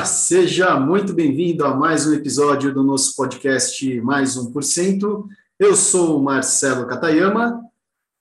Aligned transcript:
Olá, 0.00 0.06
seja 0.06 0.80
muito 0.80 1.12
bem-vindo 1.12 1.62
a 1.62 1.76
mais 1.76 2.06
um 2.06 2.14
episódio 2.14 2.72
do 2.72 2.82
nosso 2.82 3.14
podcast 3.14 4.00
Mais 4.00 4.34
1%. 4.34 5.26
Eu 5.58 5.76
sou 5.76 6.22
Marcelo 6.22 6.86
Catayama. 6.86 7.62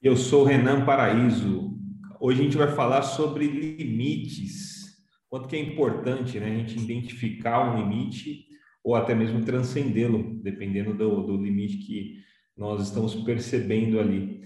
Eu 0.04 0.18
sou 0.18 0.44
Renan 0.44 0.84
Paraíso. 0.84 1.74
Hoje 2.20 2.42
a 2.42 2.44
gente 2.44 2.58
vai 2.58 2.68
falar 2.68 3.04
sobre 3.04 3.48
limites. 3.48 4.98
Quanto 5.30 5.48
que 5.48 5.56
é 5.56 5.60
importante 5.62 6.38
né, 6.38 6.48
a 6.48 6.58
gente 6.58 6.78
identificar 6.78 7.74
um 7.74 7.78
limite 7.78 8.48
ou 8.84 8.94
até 8.94 9.16
mesmo 9.16 9.46
transcendê-lo, 9.46 10.38
dependendo 10.44 10.94
do, 10.94 11.24
do 11.24 11.38
limite 11.38 11.78
que 11.78 12.18
nós 12.58 12.84
estamos 12.84 13.16
percebendo 13.16 14.02
ali. 14.02 14.42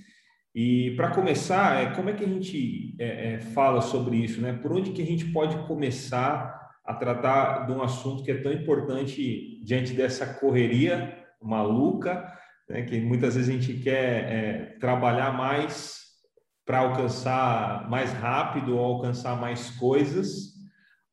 E 0.53 0.91
para 0.91 1.09
começar, 1.09 1.81
é, 1.81 1.95
como 1.95 2.11
é 2.11 2.13
que 2.13 2.23
a 2.23 2.29
gente 2.29 2.95
é, 2.99 3.33
é, 3.33 3.39
fala 3.39 3.81
sobre 3.81 4.17
isso? 4.17 4.39
Né? 4.39 4.53
Por 4.53 4.71
onde 4.71 4.91
que 4.91 5.01
a 5.01 5.05
gente 5.05 5.25
pode 5.31 5.57
começar 5.65 6.62
a 6.85 6.93
tratar 6.93 7.65
de 7.65 7.71
um 7.71 7.81
assunto 7.81 8.23
que 8.23 8.31
é 8.31 8.41
tão 8.41 8.51
importante 8.51 9.61
diante 9.63 9.93
dessa 9.93 10.25
correria 10.25 11.17
maluca, 11.41 12.31
né, 12.69 12.83
que 12.83 12.99
muitas 12.99 13.35
vezes 13.35 13.49
a 13.49 13.53
gente 13.53 13.81
quer 13.81 14.31
é, 14.31 14.77
trabalhar 14.79 15.31
mais 15.31 16.03
para 16.65 16.79
alcançar 16.79 17.89
mais 17.89 18.11
rápido 18.13 18.77
ou 18.77 18.83
alcançar 18.83 19.39
mais 19.39 19.71
coisas, 19.71 20.53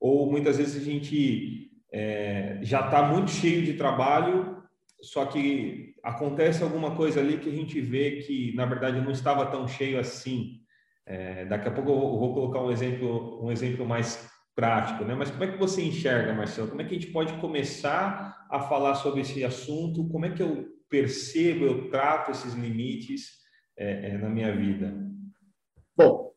ou 0.00 0.30
muitas 0.30 0.58
vezes 0.58 0.80
a 0.80 0.84
gente 0.84 1.70
é, 1.92 2.58
já 2.62 2.80
está 2.80 3.02
muito 3.02 3.30
cheio 3.30 3.62
de 3.64 3.74
trabalho, 3.74 4.62
só 5.02 5.26
que 5.26 5.94
acontece 6.02 6.62
alguma 6.62 6.94
coisa 6.94 7.20
ali 7.20 7.38
que 7.38 7.48
a 7.48 7.52
gente 7.52 7.80
vê 7.80 8.22
que 8.22 8.54
na 8.54 8.64
verdade 8.64 9.00
não 9.00 9.10
estava 9.10 9.46
tão 9.46 9.66
cheio 9.66 9.98
assim. 9.98 10.60
É, 11.06 11.44
daqui 11.46 11.68
a 11.68 11.72
pouco 11.72 11.90
eu 11.90 12.18
vou 12.18 12.32
colocar 12.32 12.60
um 12.60 12.70
exemplo, 12.70 13.44
um 13.44 13.50
exemplo 13.50 13.84
mais 13.84 14.30
prático, 14.54 15.04
né? 15.04 15.14
Mas 15.14 15.30
como 15.30 15.44
é 15.44 15.50
que 15.50 15.58
você 15.58 15.82
enxerga, 15.82 16.34
Marcelo? 16.34 16.68
Como 16.68 16.82
é 16.82 16.84
que 16.84 16.94
a 16.94 16.98
gente 16.98 17.12
pode 17.12 17.32
começar 17.40 18.46
a 18.50 18.60
falar 18.60 18.94
sobre 18.96 19.20
esse 19.20 19.44
assunto? 19.44 20.08
Como 20.08 20.26
é 20.26 20.30
que 20.30 20.42
eu 20.42 20.68
percebo, 20.88 21.64
eu 21.64 21.88
trato 21.88 22.30
esses 22.30 22.54
limites 22.54 23.38
é, 23.78 24.10
é, 24.10 24.18
na 24.18 24.28
minha 24.28 24.54
vida? 24.54 24.92
Bom, 25.96 26.32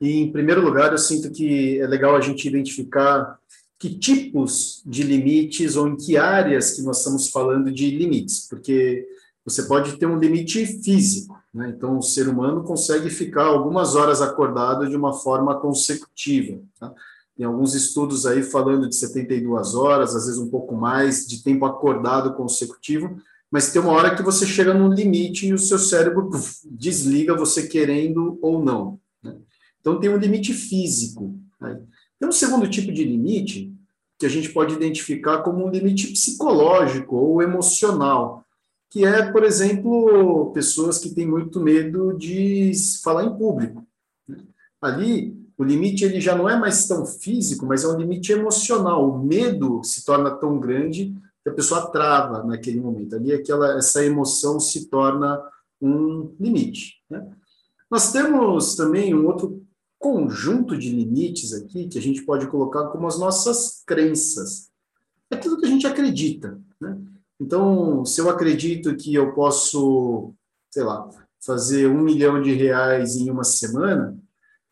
em 0.00 0.30
primeiro 0.30 0.62
lugar, 0.62 0.92
eu 0.92 0.98
sinto 0.98 1.30
que 1.32 1.80
é 1.80 1.86
legal 1.86 2.14
a 2.14 2.20
gente 2.20 2.46
identificar 2.46 3.38
que 3.78 3.98
tipos 3.98 4.82
de 4.86 5.02
limites 5.02 5.76
ou 5.76 5.88
em 5.88 5.96
que 5.96 6.16
áreas 6.16 6.72
que 6.72 6.82
nós 6.82 6.98
estamos 6.98 7.28
falando 7.28 7.70
de 7.70 7.90
limites, 7.90 8.48
porque 8.48 9.06
você 9.44 9.62
pode 9.64 9.96
ter 9.96 10.06
um 10.06 10.18
limite 10.18 10.64
físico, 10.66 11.38
né? 11.54 11.72
Então, 11.76 11.98
o 11.98 12.02
ser 12.02 12.28
humano 12.28 12.64
consegue 12.64 13.08
ficar 13.10 13.44
algumas 13.44 13.94
horas 13.94 14.20
acordado 14.20 14.88
de 14.88 14.96
uma 14.96 15.12
forma 15.12 15.58
consecutiva. 15.60 16.60
Tá? 16.80 16.92
Tem 17.36 17.44
alguns 17.44 17.74
estudos 17.74 18.24
aí 18.24 18.42
falando 18.42 18.88
de 18.88 18.96
72 18.96 19.74
horas, 19.74 20.16
às 20.16 20.24
vezes 20.24 20.40
um 20.40 20.48
pouco 20.48 20.74
mais, 20.74 21.26
de 21.26 21.42
tempo 21.42 21.66
acordado 21.66 22.34
consecutivo, 22.34 23.20
mas 23.50 23.70
tem 23.70 23.80
uma 23.80 23.92
hora 23.92 24.16
que 24.16 24.22
você 24.22 24.46
chega 24.46 24.72
num 24.72 24.92
limite 24.92 25.46
e 25.46 25.52
o 25.52 25.58
seu 25.58 25.78
cérebro 25.78 26.30
desliga 26.64 27.36
você 27.36 27.68
querendo 27.68 28.38
ou 28.40 28.64
não. 28.64 28.98
Né? 29.22 29.36
Então 29.80 30.00
tem 30.00 30.08
um 30.08 30.16
limite 30.16 30.54
físico. 30.54 31.38
Aí. 31.60 31.76
Tem 32.18 32.28
um 32.28 32.32
segundo 32.32 32.68
tipo 32.68 32.90
de 32.90 33.04
limite 33.04 33.72
que 34.18 34.24
a 34.24 34.30
gente 34.30 34.48
pode 34.48 34.74
identificar 34.74 35.42
como 35.42 35.64
um 35.64 35.70
limite 35.70 36.08
psicológico 36.08 37.16
ou 37.16 37.42
emocional, 37.42 38.44
que 38.90 39.04
é, 39.04 39.30
por 39.30 39.44
exemplo, 39.44 40.52
pessoas 40.52 40.98
que 40.98 41.14
têm 41.14 41.26
muito 41.26 41.60
medo 41.60 42.16
de 42.16 42.72
falar 43.04 43.24
em 43.24 43.36
público. 43.36 43.86
Né? 44.26 44.38
Ali 44.80 45.45
o 45.58 45.64
limite 45.64 46.04
ele 46.04 46.20
já 46.20 46.36
não 46.36 46.48
é 46.48 46.58
mais 46.58 46.86
tão 46.86 47.06
físico, 47.06 47.64
mas 47.64 47.82
é 47.82 47.88
um 47.88 47.98
limite 47.98 48.30
emocional. 48.32 49.08
O 49.08 49.18
medo 49.24 49.82
se 49.82 50.04
torna 50.04 50.30
tão 50.30 50.60
grande 50.60 51.14
que 51.42 51.48
a 51.48 51.54
pessoa 51.54 51.90
trava 51.90 52.44
naquele 52.44 52.80
momento. 52.80 53.16
Ali 53.16 53.32
aquela 53.32 53.78
essa 53.78 54.04
emoção 54.04 54.60
se 54.60 54.86
torna 54.86 55.40
um 55.80 56.34
limite. 56.38 57.02
Né? 57.08 57.26
Nós 57.90 58.12
temos 58.12 58.74
também 58.74 59.14
um 59.14 59.26
outro 59.26 59.64
conjunto 59.98 60.76
de 60.76 60.90
limites 60.90 61.54
aqui 61.54 61.88
que 61.88 61.98
a 61.98 62.02
gente 62.02 62.22
pode 62.22 62.46
colocar 62.48 62.88
como 62.88 63.06
as 63.06 63.18
nossas 63.18 63.82
crenças. 63.86 64.68
É 65.30 65.36
aquilo 65.36 65.58
que 65.58 65.66
a 65.66 65.68
gente 65.68 65.86
acredita. 65.86 66.60
Né? 66.80 66.98
Então, 67.40 68.04
se 68.04 68.20
eu 68.20 68.28
acredito 68.28 68.94
que 68.94 69.14
eu 69.14 69.32
posso, 69.32 70.34
sei 70.70 70.84
lá, 70.84 71.08
fazer 71.40 71.88
um 71.88 72.02
milhão 72.02 72.42
de 72.42 72.52
reais 72.52 73.16
em 73.16 73.30
uma 73.30 73.44
semana, 73.44 74.18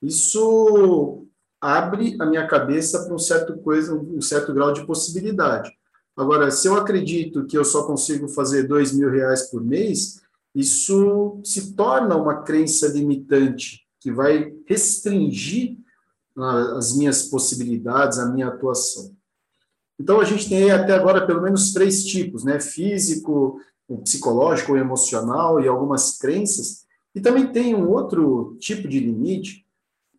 isso 0.04 1.26
abre 1.60 2.16
a 2.20 2.26
minha 2.26 2.46
cabeça 2.46 3.04
para 3.04 3.14
um 3.14 3.18
certo 3.18 3.56
coisa, 3.58 3.94
um 3.94 4.20
certo 4.20 4.52
grau 4.52 4.72
de 4.72 4.86
possibilidade. 4.86 5.72
Agora, 6.16 6.50
se 6.50 6.68
eu 6.68 6.76
acredito 6.76 7.46
que 7.46 7.56
eu 7.56 7.64
só 7.64 7.84
consigo 7.84 8.28
fazer 8.28 8.64
dois 8.64 8.92
mil 8.92 9.10
reais 9.10 9.50
por 9.50 9.64
mês, 9.64 10.20
isso 10.54 11.40
se 11.42 11.72
torna 11.74 12.16
uma 12.16 12.42
crença 12.42 12.86
limitante 12.88 13.84
que 13.98 14.12
vai 14.12 14.54
restringir 14.66 15.78
as 16.76 16.96
minhas 16.96 17.22
possibilidades, 17.22 18.18
a 18.18 18.30
minha 18.30 18.48
atuação. 18.48 19.12
Então, 19.98 20.20
a 20.20 20.24
gente 20.24 20.48
tem 20.48 20.70
até 20.70 20.92
agora 20.92 21.26
pelo 21.26 21.40
menos 21.40 21.72
três 21.72 22.04
tipos, 22.04 22.44
né? 22.44 22.60
Físico, 22.60 23.60
psicológico, 24.02 24.76
emocional 24.76 25.60
e 25.60 25.68
algumas 25.68 26.18
crenças. 26.18 26.84
E 27.14 27.20
também 27.20 27.52
tem 27.52 27.74
um 27.74 27.88
outro 27.90 28.56
tipo 28.58 28.88
de 28.88 28.98
limite, 29.00 29.63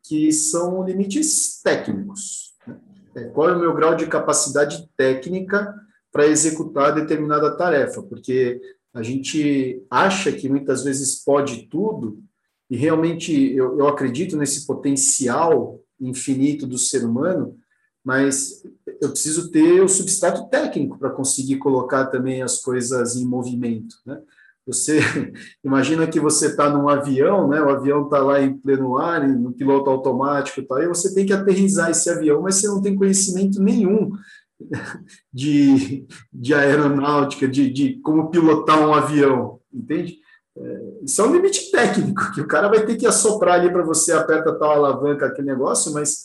que 0.08 0.32
são 0.32 0.84
limites 0.84 1.62
técnicos. 1.64 2.54
Né? 2.68 2.78
É, 3.16 3.24
qual 3.26 3.50
é 3.50 3.56
o 3.56 3.60
meu 3.60 3.74
grau 3.74 3.96
de 3.96 4.08
capacidade 4.08 4.88
técnica 4.98 5.74
para 6.12 6.28
executar 6.28 6.94
determinada 6.94 7.56
tarefa? 7.56 8.02
Porque 8.04 8.62
a 8.94 9.04
gente 9.04 9.84
acha 9.90 10.32
que 10.32 10.48
muitas 10.48 10.84
vezes 10.84 11.24
pode 11.24 11.68
tudo, 11.68 12.24
e 12.70 12.78
realmente 12.78 13.54
eu, 13.54 13.78
eu 13.78 13.88
acredito 13.88 14.38
nesse 14.38 14.66
potencial 14.66 15.80
infinito 16.00 16.66
do 16.66 16.78
ser 16.78 17.06
humano, 17.06 17.58
mas 18.04 18.64
eu 19.02 19.10
preciso 19.10 19.52
ter 19.52 19.82
o 19.82 19.90
substrato 19.90 20.48
técnico 20.50 20.98
para 20.98 21.10
conseguir 21.10 21.58
colocar 21.58 22.06
também 22.06 22.42
as 22.42 22.60
coisas 22.60 23.16
em 23.16 23.26
movimento. 23.26 23.96
Né? 24.06 24.22
Você 24.66 25.00
imagina 25.64 26.08
que 26.08 26.20
você 26.20 26.48
está 26.48 26.70
num 26.70 26.90
avião, 26.90 27.48
né? 27.48 27.62
O 27.62 27.70
avião 27.70 28.06
está 28.06 28.20
lá 28.20 28.42
em 28.42 28.58
pleno 28.58 28.98
ar, 28.98 29.28
no 29.28 29.52
piloto 29.52 29.90
automático 29.90 30.64
tal, 30.64 30.82
e 30.82 30.88
você 30.88 31.14
tem 31.14 31.26
que 31.26 31.34
aterrizar 31.34 31.92
esse 31.92 32.10
avião, 32.10 32.42
mas 32.42 32.56
você 32.56 32.68
não 32.68 32.82
tem 32.82 32.96
conhecimento 32.96 33.62
nenhum 33.62 34.12
de, 35.32 36.06
de 36.34 36.54
aeronáutica, 36.54 37.48
de, 37.48 37.70
de 37.70 38.00
como 38.02 38.30
pilotar 38.30 38.80
um 38.80 38.94
avião, 38.94 39.60
entende? 39.74 40.18
É, 40.58 40.80
isso 41.04 41.22
é 41.22 41.26
um 41.26 41.34
limite 41.34 41.70
técnico, 41.70 42.32
que 42.34 42.42
o 42.42 42.48
cara 42.48 42.70
vai 42.70 42.86
ter 42.86 42.96
que 42.96 43.06
assoprar 43.06 43.60
ali 43.60 43.70
para 43.70 43.84
você, 43.84 44.14
aperta 44.14 44.58
tal 44.58 44.72
alavanca, 44.72 45.26
aquele 45.26 45.48
negócio, 45.48 45.94
mas 45.94 46.24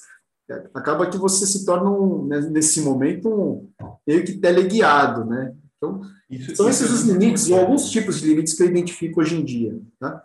é, 0.49 0.69
acaba 0.73 1.09
que 1.11 1.19
você 1.19 1.45
se 1.47 1.65
torna, 1.65 1.91
um, 1.91 2.27
né, 2.27 2.41
nesse 2.41 2.81
momento, 2.81 3.29
um, 3.29 3.69
meio 4.07 4.25
que 4.25 4.39
teleguiado, 4.39 5.25
né? 5.25 5.53
Então, 5.81 6.03
isso, 6.29 6.55
são 6.55 6.69
esses 6.69 6.91
é 6.91 6.93
os 6.93 7.03
limites, 7.05 7.49
ou 7.49 7.59
alguns 7.59 7.91
tipos 7.91 8.21
de 8.21 8.29
limites 8.29 8.53
que 8.55 8.63
eu 8.63 8.69
identifico 8.69 9.21
hoje 9.21 9.37
em 9.37 9.45
dia. 9.45 9.81
Tá? 9.99 10.23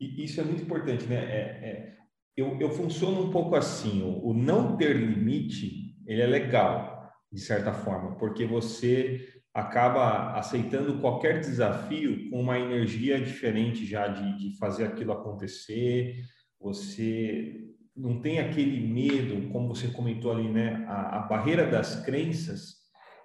Isso 0.00 0.40
é 0.40 0.44
muito 0.44 0.62
importante, 0.62 1.04
né? 1.06 1.16
É, 1.16 1.40
é, 1.40 1.96
eu, 2.36 2.58
eu 2.60 2.70
funciono 2.70 3.24
um 3.24 3.30
pouco 3.30 3.56
assim, 3.56 4.02
o, 4.02 4.28
o 4.28 4.34
não 4.34 4.76
ter 4.76 4.96
limite, 4.96 5.96
ele 6.06 6.22
é 6.22 6.26
legal, 6.26 7.10
de 7.30 7.40
certa 7.40 7.72
forma, 7.72 8.16
porque 8.16 8.46
você 8.46 9.28
acaba 9.52 10.38
aceitando 10.38 11.00
qualquer 11.00 11.40
desafio 11.40 12.30
com 12.30 12.40
uma 12.40 12.58
energia 12.58 13.20
diferente 13.20 13.84
já 13.84 14.08
de, 14.08 14.38
de 14.38 14.56
fazer 14.58 14.84
aquilo 14.84 15.12
acontecer, 15.12 16.24
você 16.58 17.68
não 17.94 18.20
tem 18.20 18.38
aquele 18.38 18.80
medo, 18.80 19.50
como 19.50 19.68
você 19.68 19.88
comentou 19.88 20.32
ali, 20.32 20.48
né? 20.48 20.84
A, 20.88 21.18
a 21.18 21.20
barreira 21.22 21.66
das 21.66 22.02
crenças, 22.04 22.81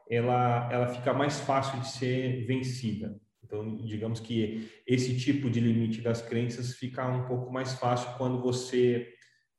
ela, 0.10 0.70
ela 0.72 0.88
fica 0.88 1.14
mais 1.14 1.40
fácil 1.40 1.80
de 1.80 1.90
ser 1.90 2.46
vencida. 2.46 3.20
Então, 3.44 3.78
digamos 3.78 4.20
que 4.20 4.70
esse 4.86 5.18
tipo 5.18 5.50
de 5.50 5.60
limite 5.60 6.02
das 6.02 6.22
crenças 6.22 6.76
fica 6.76 7.08
um 7.08 7.26
pouco 7.26 7.52
mais 7.52 7.74
fácil 7.74 8.10
quando 8.18 8.42
você 8.42 9.08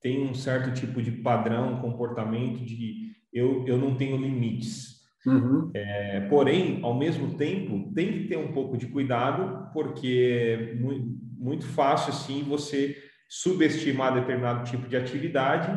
tem 0.01 0.23
um 0.23 0.35
certo 0.35 0.73
tipo 0.79 1.03
de 1.03 1.11
padrão, 1.11 1.81
comportamento 1.81 2.65
de 2.65 3.13
eu, 3.33 3.67
eu 3.67 3.79
não 3.79 3.95
tenho 3.95 4.17
limites. 4.17 4.99
Uhum. 5.27 5.71
É, 5.75 6.21
porém, 6.29 6.81
ao 6.83 6.97
mesmo 6.97 7.35
tempo, 7.35 7.93
tem 7.95 8.13
que 8.13 8.29
ter 8.29 8.37
um 8.37 8.53
pouco 8.53 8.77
de 8.77 8.87
cuidado, 8.87 9.71
porque 9.73 10.71
é 10.73 10.75
muito, 10.75 11.19
muito 11.39 11.67
fácil 11.67 12.13
assim 12.13 12.43
você 12.43 12.97
subestimar 13.29 14.15
determinado 14.15 14.69
tipo 14.71 14.89
de 14.89 14.97
atividade 14.97 15.71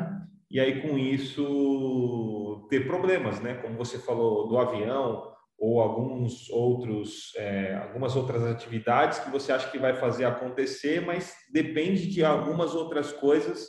e 0.50 0.60
aí 0.60 0.82
com 0.82 0.98
isso 0.98 2.51
ter 2.72 2.88
problemas, 2.88 3.42
né? 3.42 3.56
Como 3.56 3.76
você 3.76 4.00
falou 4.00 4.48
do 4.48 4.58
avião 4.58 5.30
ou 5.60 5.82
alguns 5.82 6.50
outros, 6.50 7.34
é, 7.36 7.76
algumas 7.76 8.16
outras 8.16 8.42
atividades 8.44 9.20
que 9.20 9.30
você 9.30 9.52
acha 9.52 9.70
que 9.70 9.78
vai 9.78 9.94
fazer 9.94 10.24
acontecer, 10.24 11.06
mas 11.06 11.36
depende 11.52 12.08
de 12.08 12.24
algumas 12.24 12.74
outras 12.74 13.12
coisas 13.12 13.68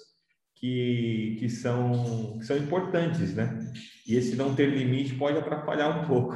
que, 0.55 1.37
que, 1.41 1.51
são, 1.51 2.39
que 2.39 2.47
são 2.47 2.57
importantes, 2.57 3.35
né? 3.35 3.59
E 4.07 4.17
esse 4.17 4.37
não 4.37 4.55
ter 4.55 4.67
limite 4.67 5.17
pode 5.17 5.37
atrapalhar 5.37 5.89
um 5.89 6.07
pouco. 6.07 6.35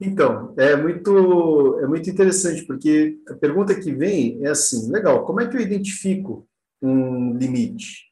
Então, 0.00 0.54
é 0.58 0.74
muito, 0.74 1.78
é 1.82 1.86
muito 1.86 2.08
interessante, 2.08 2.64
porque 2.64 3.18
a 3.28 3.34
pergunta 3.34 3.78
que 3.78 3.92
vem 3.92 4.42
é 4.42 4.48
assim: 4.48 4.90
legal, 4.90 5.26
como 5.26 5.42
é 5.42 5.46
que 5.46 5.56
eu 5.56 5.60
identifico 5.60 6.48
um 6.80 7.36
limite? 7.36 8.09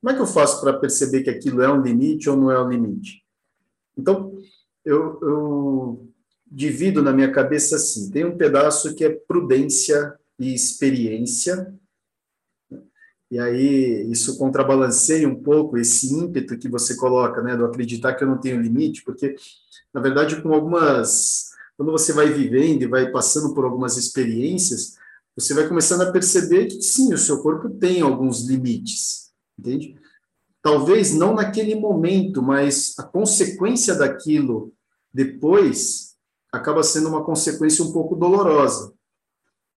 Como 0.00 0.12
é 0.12 0.14
que 0.14 0.22
eu 0.22 0.26
faço 0.26 0.60
para 0.60 0.78
perceber 0.78 1.22
que 1.22 1.30
aquilo 1.30 1.62
é 1.62 1.72
um 1.72 1.82
limite 1.82 2.28
ou 2.28 2.36
não 2.36 2.50
é 2.50 2.62
um 2.62 2.68
limite? 2.68 3.24
Então, 3.96 4.36
eu, 4.84 5.18
eu 5.22 6.08
divido 6.46 7.02
na 7.02 7.12
minha 7.12 7.32
cabeça 7.32 7.76
assim: 7.76 8.10
tem 8.10 8.24
um 8.24 8.36
pedaço 8.36 8.94
que 8.94 9.04
é 9.04 9.10
prudência 9.10 10.14
e 10.38 10.54
experiência, 10.54 11.74
e 13.30 13.38
aí 13.38 14.10
isso 14.10 14.38
contrabalanceia 14.38 15.28
um 15.28 15.42
pouco 15.42 15.76
esse 15.76 16.14
ímpeto 16.14 16.58
que 16.58 16.68
você 16.68 16.94
coloca, 16.96 17.42
né, 17.42 17.56
do 17.56 17.64
acreditar 17.64 18.14
que 18.14 18.22
eu 18.22 18.28
não 18.28 18.38
tenho 18.38 18.60
limite, 18.60 19.02
porque 19.02 19.34
na 19.92 20.00
verdade 20.00 20.40
com 20.40 20.52
algumas 20.54 21.50
quando 21.76 21.92
você 21.92 22.12
vai 22.12 22.32
vivendo 22.32 22.82
e 22.82 22.86
vai 22.86 23.10
passando 23.10 23.54
por 23.54 23.64
algumas 23.64 23.98
experiências, 23.98 24.96
você 25.36 25.52
vai 25.52 25.68
começando 25.68 26.00
a 26.02 26.10
perceber 26.10 26.66
que 26.66 26.80
sim, 26.80 27.12
o 27.12 27.18
seu 27.18 27.42
corpo 27.42 27.68
tem 27.68 28.00
alguns 28.00 28.48
limites, 28.48 29.30
entende? 29.58 29.96
Talvez 30.62 31.14
não 31.14 31.34
naquele 31.34 31.74
momento, 31.74 32.42
mas 32.42 32.94
a 32.98 33.02
consequência 33.02 33.94
daquilo 33.94 34.72
depois 35.12 36.16
acaba 36.52 36.82
sendo 36.82 37.08
uma 37.08 37.24
consequência 37.24 37.84
um 37.84 37.92
pouco 37.92 38.16
dolorosa. 38.16 38.92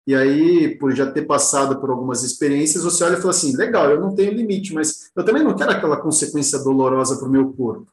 E 0.08 0.16
aí, 0.16 0.76
por 0.78 0.92
já 0.96 1.12
ter 1.12 1.28
passado 1.28 1.80
por 1.80 1.92
algumas 1.92 2.24
experiências, 2.24 2.84
você 2.84 3.04
olha 3.04 3.14
e 3.14 3.22
fala 3.22 3.30
assim: 3.30 3.56
legal, 3.56 3.92
eu 3.92 4.02
não 4.02 4.16
tenho 4.16 4.34
limite, 4.34 4.74
mas 4.74 5.12
eu 5.16 5.24
também 5.24 5.44
não 5.44 5.56
quero 5.56 5.72
aquela 5.72 6.02
consequência 6.02 6.58
dolorosa 6.60 7.18
para 7.18 7.28
o 7.28 7.32
meu 7.32 7.54
corpo. 7.54 7.92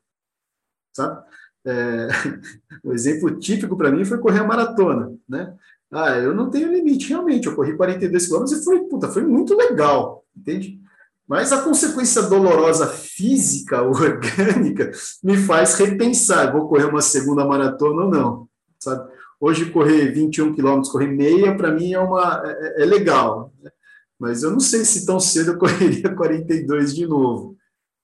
Sabe? 0.95 1.23
É, 1.67 2.09
o 2.83 2.93
exemplo 2.93 3.39
típico 3.39 3.77
para 3.77 3.91
mim 3.91 4.05
foi 4.05 4.19
correr 4.19 4.39
a 4.39 4.45
maratona, 4.45 5.15
né? 5.29 5.55
Ah, 5.93 6.17
eu 6.17 6.35
não 6.35 6.49
tenho 6.49 6.73
limite, 6.73 7.09
realmente. 7.09 7.47
Eu 7.47 7.55
corri 7.55 7.77
42 7.77 8.27
quilômetros 8.27 8.59
e 8.59 8.65
foi, 8.65 8.81
puta, 8.85 9.09
foi 9.09 9.25
muito 9.25 9.55
legal, 9.55 10.25
entende? 10.35 10.81
Mas 11.29 11.53
a 11.53 11.63
consequência 11.63 12.23
dolorosa 12.23 12.87
física, 12.87 13.83
orgânica, 13.87 14.91
me 15.23 15.37
faz 15.37 15.75
repensar: 15.75 16.53
vou 16.53 16.69
correr 16.69 16.85
uma 16.85 17.03
segunda 17.03 17.45
maratona 17.45 18.05
ou 18.05 18.11
não, 18.11 18.49
sabe? 18.79 19.11
Hoje, 19.39 19.71
correr 19.71 20.13
21 20.13 20.55
quilômetros, 20.55 20.91
correr 20.91 21.09
meia, 21.09 21.55
para 21.57 21.71
mim 21.71 21.93
é, 21.93 21.99
uma, 21.99 22.43
é, 22.45 22.83
é, 22.83 22.87
legal. 22.87 23.53
Né? 23.63 23.71
Mas 24.19 24.43
eu 24.43 24.51
não 24.51 24.61
sei 24.61 24.85
se 24.85 25.05
tão 25.05 25.21
cedo 25.21 25.53
eu 25.53 25.59
correria 25.59 26.15
42 26.15 26.95
de 26.95 27.07
novo. 27.07 27.57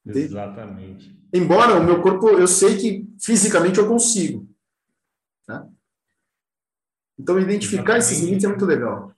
Exatamente. 0.05 1.17
Embora 1.33 1.79
o 1.79 1.85
meu 1.85 2.03
corpo, 2.03 2.29
eu 2.29 2.47
sei 2.47 2.77
que 2.77 3.09
fisicamente 3.19 3.79
eu 3.79 3.89
consigo. 3.89 4.47
Tá? 5.47 5.67
Então, 7.19 7.39
identificar 7.39 7.97
Exatamente. 7.97 8.05
esses 8.05 8.21
limites 8.21 8.45
é 8.45 8.49
muito 8.49 8.67
legal. 8.67 9.15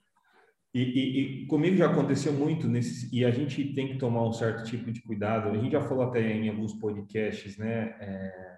E, 0.75 0.81
e, 0.81 1.43
e, 1.43 1.45
comigo 1.45 1.77
já 1.77 1.85
aconteceu 1.85 2.33
muito 2.33 2.67
nesse, 2.67 3.09
e 3.15 3.23
a 3.23 3.31
gente 3.31 3.73
tem 3.73 3.87
que 3.87 3.97
tomar 3.97 4.27
um 4.27 4.33
certo 4.33 4.65
tipo 4.65 4.91
de 4.91 5.01
cuidado. 5.01 5.47
A 5.47 5.57
gente 5.57 5.71
já 5.71 5.81
falou 5.81 6.03
até 6.03 6.19
em 6.19 6.49
alguns 6.49 6.73
podcasts, 6.73 7.57
né? 7.57 7.95
É, 7.97 8.57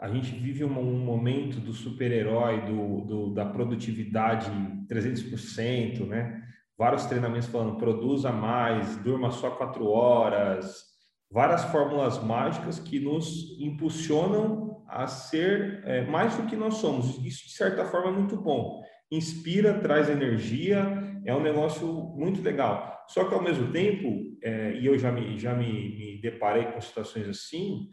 a 0.00 0.08
gente 0.08 0.32
vive 0.32 0.64
um, 0.64 0.76
um 0.76 0.98
momento 0.98 1.60
do 1.60 1.72
super-herói, 1.72 2.62
do, 2.62 3.00
do, 3.02 3.32
da 3.32 3.46
produtividade 3.46 4.50
300%, 4.90 6.04
né? 6.04 6.42
Vários 6.76 7.06
treinamentos 7.06 7.48
falando 7.48 7.78
produza 7.78 8.32
mais, 8.32 8.96
durma 8.96 9.30
só 9.30 9.52
quatro 9.52 9.86
horas, 9.86 10.82
várias 11.30 11.62
fórmulas 11.66 12.20
mágicas 12.24 12.80
que 12.80 12.98
nos 12.98 13.56
impulsionam 13.60 14.84
a 14.88 15.06
ser 15.06 15.80
é, 15.84 16.04
mais 16.06 16.36
do 16.36 16.46
que 16.46 16.56
nós 16.56 16.74
somos. 16.74 17.24
Isso, 17.24 17.46
de 17.46 17.52
certa 17.52 17.84
forma, 17.84 18.08
é 18.08 18.12
muito 18.14 18.36
bom. 18.36 18.82
Inspira, 19.10 19.80
traz 19.80 20.08
energia, 20.08 21.20
é 21.24 21.34
um 21.34 21.42
negócio 21.42 21.86
muito 22.16 22.42
legal. 22.42 23.04
Só 23.08 23.24
que, 23.24 23.34
ao 23.34 23.42
mesmo 23.42 23.72
tempo, 23.72 24.36
é, 24.42 24.74
e 24.74 24.86
eu 24.86 24.98
já 24.98 25.10
me, 25.10 25.38
já 25.38 25.54
me, 25.54 25.96
me 25.96 26.20
deparei 26.20 26.66
com 26.66 26.80
situações 26.80 27.28
assim, 27.28 27.90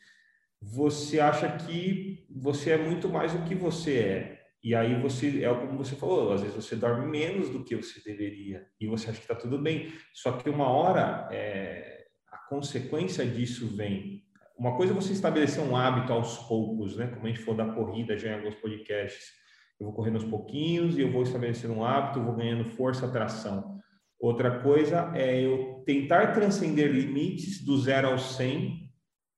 você 0.62 1.19
acha 1.19 1.50
que 1.57 2.25
você 2.29 2.71
é 2.71 2.77
muito 2.77 3.07
mais 3.07 3.33
do 3.33 3.44
que 3.44 3.56
você 3.56 3.97
é. 4.00 4.35
E 4.63 4.73
aí 4.73 5.00
você, 5.00 5.44
é 5.44 5.53
como 5.53 5.77
você 5.77 5.95
falou, 5.95 6.33
às 6.33 6.41
vezes 6.41 6.56
você 6.56 6.75
dorme 6.75 7.06
menos 7.06 7.50
do 7.50 7.63
que 7.63 7.75
você 7.75 8.01
deveria 8.03 8.65
e 8.81 8.88
você 8.88 9.09
acha 9.09 9.19
que 9.19 9.25
está 9.25 9.35
tudo 9.35 9.59
bem. 9.59 9.94
Só 10.11 10.31
que 10.31 10.50
uma 10.50 10.68
hora 10.68 11.29
é, 11.31 12.07
a 12.31 12.38
consequência 12.50 13.23
disso 13.25 13.68
vem. 13.77 14.23
Uma 14.57 14.75
coisa 14.75 14.91
é 14.91 14.95
você 14.95 15.13
estabelecer 15.13 15.63
um 15.63 15.77
hábito 15.77 16.11
aos 16.11 16.39
poucos, 16.47 16.97
né? 16.97 17.07
Como 17.07 17.27
a 17.27 17.29
gente 17.29 17.41
falou 17.41 17.57
da 17.57 17.73
corrida 17.73 18.18
já 18.18 18.29
em 18.31 18.35
alguns 18.35 18.56
podcasts. 18.56 19.44
Eu 19.80 19.88
vou 19.88 19.95
correndo 19.95 20.16
aos 20.16 20.25
pouquinhos 20.25 20.98
e 20.98 21.01
eu 21.01 21.12
vou 21.12 21.24
estabelecendo 21.24 21.74
um 21.74 21.83
hábito, 21.83 22.24
vou 22.24 22.36
ganhando 22.36 22.66
força, 22.66 23.06
atração. 23.06 23.80
Outra 24.19 24.60
coisa 24.60 25.12
é 25.13 25.42
eu 25.42 25.83
tentar 25.86 26.33
transcender 26.33 26.92
limites 26.92 27.63
do 27.63 27.77
zero 27.77 28.07
ao 28.07 28.18
100 28.18 28.89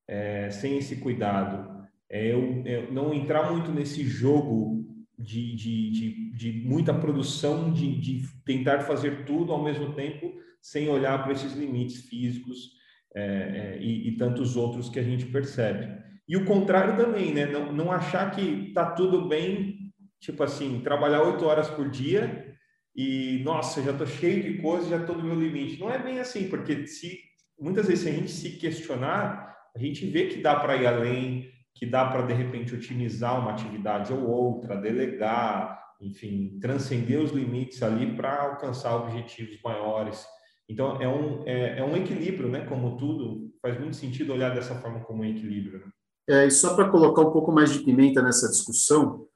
é, 0.08 0.50
sem 0.50 0.78
esse 0.78 0.98
cuidado. 0.98 1.86
É 2.10 2.26
eu, 2.32 2.64
eu, 2.66 2.92
não 2.92 3.14
entrar 3.14 3.52
muito 3.52 3.72
nesse 3.72 4.04
jogo 4.04 4.86
de, 5.18 5.56
de, 5.56 5.92
de, 5.92 6.32
de 6.32 6.52
muita 6.66 6.94
produção, 6.94 7.72
de, 7.74 8.00
de, 8.00 8.28
tentar 8.46 8.82
fazer 8.82 9.26
tudo 9.26 9.52
ao 9.52 9.64
mesmo 9.64 9.94
tempo, 9.94 10.32
sem 10.62 10.88
olhar 10.88 11.22
para 11.24 11.34
esses 11.34 11.54
limites 11.54 12.04
físicos 12.04 12.72
é, 13.16 13.24
é, 13.24 13.78
e, 13.82 14.10
e, 14.10 14.18
tantos 14.18 14.56
outros 14.56 14.90
que 14.90 15.00
a 15.00 15.04
gente 15.04 15.26
percebe. 15.26 15.98
E 16.28 16.38
o 16.38 16.46
contrário 16.46 16.96
também, 16.96 17.34
né? 17.34 17.46
Não, 17.46 17.74
não 17.74 17.92
achar 17.92 18.32
que 18.32 18.72
tá 18.74 18.92
tudo 18.92 19.28
bem, 19.28 19.87
tipo 20.20 20.44
assim, 20.44 20.82
trabalhar 20.82 21.24
oito 21.24 21.46
horas 21.46 21.70
por 21.70 21.90
dia 21.90 22.56
e, 22.96 23.42
nossa, 23.44 23.82
já 23.82 23.94
tô 23.94 24.06
cheio 24.06 24.42
de 24.42 24.62
coisas, 24.62 24.90
já 24.90 25.06
tô 25.06 25.14
no 25.14 25.24
meu 25.24 25.40
limite. 25.40 25.80
Não 25.80 25.92
é 25.92 26.00
bem 26.00 26.20
assim, 26.20 26.50
porque 26.50 26.88
se 26.88 27.20
muitas 27.60 27.88
vezes 27.88 28.04
se 28.04 28.10
a 28.10 28.14
gente 28.14 28.32
se 28.32 28.52
questionar, 28.52 29.56
a 29.76 29.80
gente 29.80 30.06
vê 30.06 30.28
que 30.28 30.42
dá 30.42 30.56
para 30.56 30.76
ir 30.76 30.88
além, 30.88 31.50
que 31.76 31.86
dá 31.86 32.06
para, 32.06 32.24
de 32.24 32.34
repente, 32.34 32.74
otimizar 32.74 33.40
uma 33.40 33.52
atividade 33.52 34.12
ou 34.12 34.28
outra, 34.28 34.76
delegar, 34.82 35.80
enfim, 36.02 36.58
transcender 36.60 37.20
os 37.20 37.32
limites 37.32 37.84
ali 37.84 38.16
para 38.16 38.42
alcançar 38.42 38.96
objetivos 38.96 39.60
maiores. 39.64 40.26
Então, 40.70 41.00
é 41.02 41.08
um, 41.08 41.44
é, 41.46 41.80
é, 41.80 41.84
um 41.84 41.96
equilíbrio, 41.96 42.50
né? 42.50 42.66
Como 42.66 42.98
tudo, 42.98 43.52
faz 43.62 43.80
muito 43.80 43.96
sentido 43.96 44.34
olhar 44.34 44.54
dessa 44.54 44.76
forma 44.76 45.00
como 45.02 45.22
um 45.22 45.26
equilíbrio. 45.26 45.80
Né? 45.80 45.92
É, 46.30 46.46
e 46.48 46.52
só 46.52 46.76
para 46.76 46.90
colocar 46.90 47.22
um 47.22 47.32
pouco 47.32 47.52
mais 47.52 47.72
de 47.72 47.80
pimenta 47.80 48.22
nessa 48.22 48.50
discussão, 48.50 49.28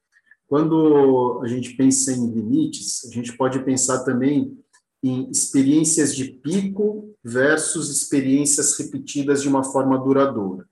quando 0.52 1.40
a 1.42 1.46
gente 1.46 1.74
pensa 1.76 2.12
em 2.12 2.30
limites, 2.30 3.06
a 3.06 3.08
gente 3.10 3.34
pode 3.38 3.58
pensar 3.60 4.04
também 4.04 4.62
em 5.02 5.30
experiências 5.30 6.14
de 6.14 6.26
pico 6.26 7.16
versus 7.24 7.88
experiências 7.88 8.78
repetidas 8.78 9.40
de 9.40 9.48
uma 9.48 9.64
forma 9.64 9.98
duradoura. 9.98 10.68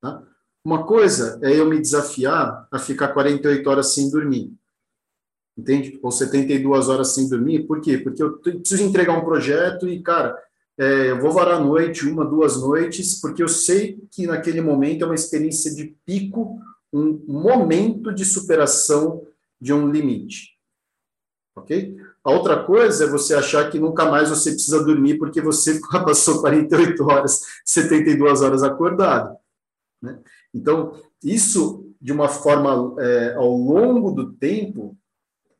Tá? 0.00 0.22
Uma 0.64 0.86
coisa 0.86 1.40
é 1.42 1.58
eu 1.58 1.68
me 1.68 1.80
desafiar 1.80 2.68
a 2.70 2.78
ficar 2.78 3.08
48 3.08 3.68
horas 3.68 3.92
sem 3.92 4.12
dormir, 4.12 4.54
entende? 5.58 5.98
Ou 6.00 6.12
72 6.12 6.88
horas 6.88 7.16
sem 7.16 7.28
dormir, 7.28 7.66
por 7.66 7.80
quê? 7.80 7.98
Porque 7.98 8.22
eu 8.22 8.38
preciso 8.38 8.84
entregar 8.84 9.18
um 9.18 9.24
projeto 9.24 9.88
e, 9.88 10.00
cara, 10.04 10.40
é, 10.78 11.10
eu 11.10 11.20
vou 11.20 11.32
varar 11.32 11.56
a 11.56 11.64
noite, 11.64 12.06
uma, 12.06 12.24
duas 12.24 12.60
noites, 12.60 13.20
porque 13.20 13.42
eu 13.42 13.48
sei 13.48 13.98
que 14.12 14.24
naquele 14.24 14.60
momento 14.60 15.02
é 15.02 15.06
uma 15.06 15.16
experiência 15.16 15.74
de 15.74 15.96
pico, 16.06 16.60
um 16.94 17.24
momento 17.26 18.14
de 18.14 18.24
superação 18.24 19.26
de 19.60 19.72
um 19.72 19.90
limite. 19.90 20.54
Ok? 21.56 21.96
A 22.22 22.30
outra 22.30 22.64
coisa 22.64 23.04
é 23.04 23.10
você 23.10 23.34
achar 23.34 23.70
que 23.70 23.78
nunca 23.78 24.08
mais 24.10 24.28
você 24.28 24.52
precisa 24.52 24.82
dormir 24.82 25.18
porque 25.18 25.40
você 25.40 25.80
passou 25.90 26.40
48 26.40 27.04
horas, 27.04 27.40
72 27.64 28.42
horas 28.42 28.62
acordado. 28.62 29.36
Né? 30.00 30.18
Então, 30.52 31.00
isso, 31.22 31.90
de 32.00 32.12
uma 32.12 32.28
forma, 32.28 32.94
é, 33.00 33.34
ao 33.34 33.50
longo 33.56 34.12
do 34.12 34.32
tempo, 34.32 34.96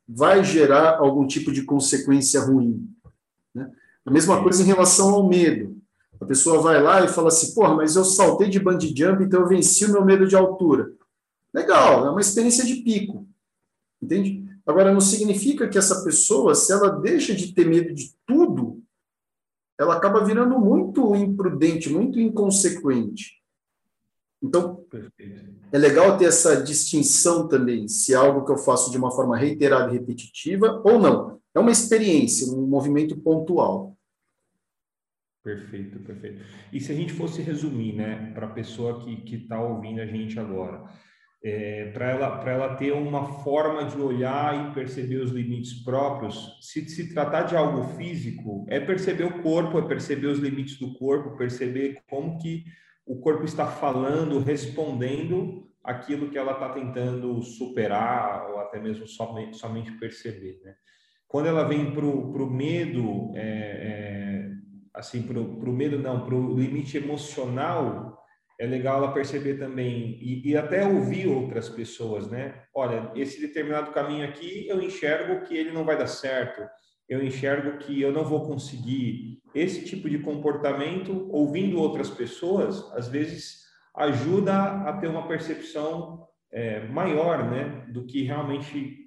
vai 0.09 0.45
gerar 0.45 0.99
algum 0.99 1.27
tipo 1.27 1.51
de 1.51 1.63
consequência 1.63 2.41
ruim. 2.41 2.89
Né? 3.55 3.71
A 4.05 4.11
mesma 4.11 4.43
coisa 4.43 4.63
em 4.63 4.67
relação 4.67 5.11
ao 5.11 5.29
medo. 5.29 5.77
A 6.21 6.25
pessoa 6.25 6.61
vai 6.61 6.81
lá 6.81 7.05
e 7.05 7.09
fala 7.09 7.29
assim, 7.29 7.55
porra, 7.55 7.75
mas 7.75 7.97
eu 7.97 8.05
saltei 8.05 8.49
de 8.49 8.61
bungee 8.61 8.95
jump, 8.97 9.23
então 9.23 9.41
eu 9.41 9.49
venci 9.49 9.85
o 9.85 9.93
meu 9.93 10.05
medo 10.05 10.27
de 10.27 10.37
altura. 10.37 10.93
Legal, 11.55 12.07
é 12.07 12.11
uma 12.11 12.21
experiência 12.21 12.65
de 12.65 12.77
pico. 12.83 13.29
Entende? 14.03 14.45
Agora, 14.67 14.93
não 14.93 15.01
significa 15.01 15.69
que 15.69 15.79
essa 15.79 16.03
pessoa, 16.03 16.55
se 16.55 16.73
ela 16.73 16.89
deixa 16.89 17.35
de 17.35 17.55
ter 17.55 17.67
medo 17.67 17.95
de 17.95 18.13
tudo, 18.27 18.83
ela 19.79 19.97
acaba 19.97 20.25
virando 20.25 20.59
muito 20.59 21.15
imprudente, 21.15 21.89
muito 21.91 22.19
inconsequente. 22.19 23.43
Então, 24.43 24.85
é 25.73 25.79
legal 25.79 26.19
ter 26.19 26.27
essa 26.27 26.63
distinção 26.63 27.49
também, 27.49 27.89
se 27.89 28.13
é 28.13 28.17
algo 28.17 28.45
que 28.45 28.53
eu 28.53 28.59
faço 28.59 28.91
de 28.91 28.99
uma 28.99 29.11
forma 29.11 29.37
reiterada 29.37 29.91
e 29.91 29.99
repetitiva 29.99 30.83
ou 30.85 30.99
não. 30.99 31.41
É 31.55 31.59
uma 31.59 31.71
experiência, 31.71 32.53
um 32.53 32.67
movimento 32.67 33.17
pontual. 33.17 33.97
Perfeito, 35.43 35.99
perfeito. 36.01 36.43
E 36.73 36.81
se 36.81 36.91
a 36.91 36.95
gente 36.95 37.13
fosse 37.13 37.43
resumir, 37.43 37.95
né, 37.95 38.33
para 38.35 38.47
a 38.47 38.51
pessoa 38.51 39.05
que 39.05 39.35
está 39.35 39.61
ouvindo 39.63 40.01
a 40.01 40.07
gente 40.07 40.39
agora, 40.39 40.85
é, 41.45 41.91
para 41.93 42.11
ela, 42.11 42.51
ela 42.51 42.75
ter 42.75 42.93
uma 42.93 43.43
forma 43.43 43.85
de 43.85 44.01
olhar 44.01 44.71
e 44.71 44.75
perceber 44.75 45.17
os 45.17 45.31
limites 45.31 45.75
próprios, 45.85 46.59
se 46.63 46.89
se 46.89 47.13
tratar 47.13 47.43
de 47.43 47.55
algo 47.55 47.85
físico, 47.97 48.65
é 48.67 48.81
perceber 48.81 49.25
o 49.25 49.43
corpo, 49.43 49.79
é 49.79 49.83
perceber 49.83 50.29
os 50.29 50.39
limites 50.39 50.79
do 50.79 50.95
corpo, 50.95 51.37
perceber 51.37 52.03
como 52.09 52.39
que 52.39 52.65
o 53.05 53.21
corpo 53.21 53.45
está 53.45 53.67
falando, 53.67 54.39
respondendo 54.39 55.69
aquilo 55.83 56.31
que 56.31 56.39
ela 56.39 56.53
está 56.53 56.71
tentando 56.71 57.43
superar 57.43 58.51
ou 58.51 58.61
até 58.61 58.81
mesmo 58.81 59.07
somente, 59.07 59.59
somente 59.59 59.93
perceber, 59.93 60.59
né? 60.65 60.75
Quando 61.29 61.47
ela 61.47 61.65
vem 61.65 61.93
para 61.93 62.07
o 62.07 62.51
medo, 62.51 63.33
é, 63.35 63.41
é, 63.43 64.51
assim, 64.95 65.21
para 65.23 65.39
o 65.41 65.73
medo 65.73 65.99
não, 65.99 66.25
para 66.25 66.35
o 66.35 66.59
limite 66.59 66.97
emocional, 66.97 68.24
é 68.59 68.67
legal 68.67 68.99
ela 68.99 69.13
perceber 69.13 69.59
também 69.59 70.19
e, 70.21 70.51
e, 70.51 70.57
até 70.57 70.87
ouvir 70.87 71.27
outras 71.27 71.69
pessoas, 71.69 72.31
né? 72.31 72.63
Olha, 72.75 73.11
esse 73.15 73.41
determinado 73.41 73.91
caminho 73.91 74.27
aqui, 74.27 74.67
eu 74.69 74.81
enxergo 74.81 75.45
que 75.45 75.57
ele 75.57 75.73
não 75.73 75.85
vai 75.85 75.99
dar 75.99 76.07
certo, 76.07 76.63
eu 77.09 77.23
enxergo 77.23 77.79
que 77.79 78.01
eu 78.01 78.13
não 78.13 78.25
vou 78.25 78.47
conseguir. 78.47 79.43
Esse 79.55 79.85
tipo 79.85 80.09
de 80.09 80.19
comportamento, 80.19 81.29
ouvindo 81.31 81.81
outras 81.81 82.11
pessoas, 82.11 82.93
às 82.93 83.09
vezes 83.09 83.65
ajuda 83.95 84.55
a 84.89 84.93
ter 84.95 85.09
uma 85.09 85.29
percepção 85.29 86.27
é, 86.53 86.87
maior, 86.89 87.51
né, 87.51 87.87
do 87.93 88.05
que 88.05 88.23
realmente 88.23 89.05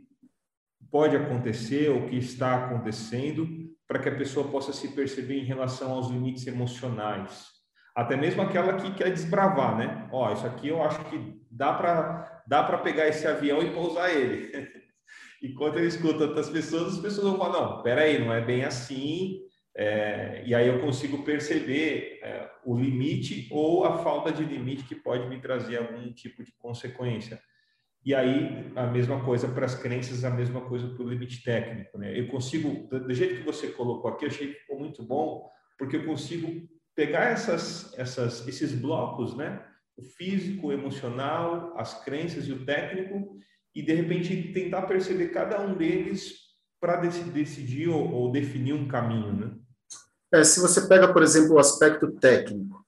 pode 0.92 1.16
acontecer, 1.16 1.90
o 1.90 2.08
que 2.08 2.18
está 2.18 2.66
acontecendo, 2.66 3.48
para 3.88 4.00
que 4.00 4.10
a 4.10 4.16
pessoa 4.16 4.50
possa 4.50 4.74
se 4.74 4.90
perceber 4.90 5.40
em 5.40 5.46
relação 5.46 5.92
aos 5.92 6.10
limites 6.10 6.46
emocionais 6.48 7.57
até 7.98 8.16
mesmo 8.16 8.44
aquela 8.44 8.76
que 8.76 8.94
quer 8.94 9.12
desbravar, 9.12 9.76
né? 9.76 10.08
Ó, 10.12 10.32
isso 10.32 10.46
aqui 10.46 10.68
eu 10.68 10.84
acho 10.84 11.04
que 11.06 11.42
dá 11.50 11.74
para 11.74 12.44
dá 12.46 12.64
para 12.64 12.78
pegar 12.78 13.08
esse 13.08 13.26
avião 13.26 13.60
e 13.64 13.74
pousar 13.74 14.16
ele. 14.16 14.70
Enquanto 15.42 15.80
eu 15.80 15.88
escuto 15.88 16.24
outras 16.24 16.48
pessoas, 16.48 16.94
as 16.94 17.00
pessoas 17.00 17.26
vão 17.26 17.40
falar, 17.40 17.60
não, 17.60 17.82
peraí, 17.82 18.24
não 18.24 18.32
é 18.32 18.40
bem 18.40 18.64
assim. 18.64 19.42
É, 19.76 20.44
e 20.46 20.54
aí 20.54 20.68
eu 20.68 20.80
consigo 20.80 21.24
perceber 21.24 22.20
é, 22.22 22.48
o 22.64 22.78
limite 22.78 23.48
ou 23.50 23.84
a 23.84 23.98
falta 23.98 24.32
de 24.32 24.44
limite 24.44 24.84
que 24.84 24.96
pode 24.96 25.28
me 25.28 25.42
trazer 25.42 25.78
algum 25.78 26.14
tipo 26.14 26.44
de 26.44 26.52
consequência. 26.60 27.42
E 28.06 28.14
aí, 28.14 28.72
a 28.76 28.86
mesma 28.86 29.24
coisa 29.26 29.48
para 29.48 29.66
as 29.66 29.74
crenças, 29.74 30.24
a 30.24 30.30
mesma 30.30 30.62
coisa 30.62 30.88
para 30.88 31.04
o 31.04 31.10
limite 31.10 31.44
técnico. 31.44 31.98
Né? 31.98 32.18
Eu 32.18 32.28
consigo, 32.28 32.88
do 32.90 33.14
jeito 33.14 33.38
que 33.38 33.44
você 33.44 33.70
colocou 33.70 34.12
aqui, 34.12 34.26
eu 34.26 34.30
achei 34.30 34.54
que 34.54 34.60
ficou 34.60 34.80
muito 34.80 35.02
bom, 35.02 35.50
porque 35.80 35.98
eu 35.98 36.06
consigo 36.06 36.77
pegar 36.98 37.26
essas, 37.26 37.94
essas, 37.94 38.48
esses 38.48 38.74
blocos, 38.74 39.38
né? 39.38 39.64
O 39.96 40.02
físico, 40.02 40.68
o 40.68 40.72
emocional, 40.74 41.72
as 41.78 42.04
crenças 42.04 42.48
e 42.48 42.52
o 42.52 42.66
técnico, 42.66 43.38
e 43.74 43.84
de 43.84 43.94
repente 43.94 44.52
tentar 44.52 44.82
perceber 44.82 45.28
cada 45.28 45.62
um 45.62 45.78
deles 45.78 46.34
para 46.82 46.98
decidir 46.98 47.88
ou, 47.88 48.12
ou, 48.12 48.32
definir 48.32 48.74
um 48.74 48.88
caminho, 48.88 49.32
né? 49.32 49.56
É, 50.34 50.44
se 50.44 50.60
você 50.60 50.88
pega, 50.88 51.14
por 51.14 51.22
exemplo, 51.22 51.54
o 51.54 51.60
aspecto 51.60 52.12
técnico, 52.14 52.84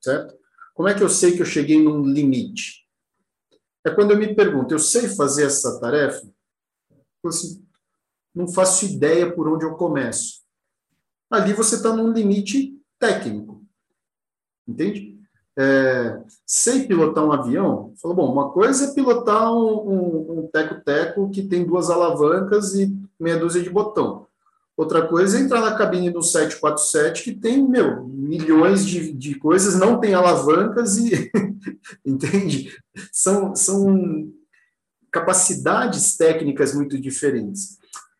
certo? 0.00 0.38
Como 0.72 0.88
é 0.88 0.94
que 0.94 1.02
eu 1.02 1.08
sei 1.08 1.34
que 1.34 1.42
eu 1.42 1.46
cheguei 1.46 1.82
num 1.82 2.04
limite? 2.04 2.86
É 3.84 3.90
quando 3.90 4.12
eu 4.12 4.16
me 4.16 4.34
pergunto, 4.34 4.72
eu 4.72 4.78
sei 4.78 5.08
fazer 5.08 5.46
essa 5.46 5.80
tarefa? 5.80 6.26
Assim, 7.26 7.66
não 8.32 8.46
faço 8.46 8.86
ideia 8.86 9.32
por 9.32 9.48
onde 9.48 9.64
eu 9.64 9.74
começo. 9.74 10.44
Ali 11.28 11.52
você 11.52 11.74
está 11.74 11.92
num 11.92 12.12
limite 12.12 12.77
técnico. 12.98 13.62
Entende? 14.66 15.18
É, 15.60 16.20
sei 16.46 16.86
pilotar 16.86 17.24
um 17.24 17.32
avião, 17.32 17.92
falou, 18.00 18.16
bom, 18.16 18.32
uma 18.32 18.50
coisa 18.50 18.84
é 18.84 18.94
pilotar 18.94 19.52
um 19.52 20.48
teco-teco 20.52 21.20
um, 21.20 21.24
um 21.24 21.30
que 21.30 21.42
tem 21.42 21.64
duas 21.64 21.90
alavancas 21.90 22.74
e 22.74 22.96
meia 23.18 23.36
dúzia 23.36 23.62
de 23.62 23.68
botão. 23.68 24.28
Outra 24.76 25.08
coisa 25.08 25.36
é 25.36 25.40
entrar 25.40 25.60
na 25.60 25.76
cabine 25.76 26.08
do 26.08 26.22
747 26.22 27.24
que 27.24 27.32
tem, 27.34 27.66
meu, 27.66 28.04
milhões 28.04 28.86
de, 28.86 29.12
de 29.12 29.34
coisas, 29.34 29.76
não 29.76 29.98
tem 29.98 30.14
alavancas 30.14 30.96
e, 30.98 31.28
entende? 32.06 32.70
São, 33.10 33.56
são 33.56 34.32
capacidades 35.10 36.16
técnicas 36.16 36.72
muito 36.72 36.96
diferentes. 36.96 37.76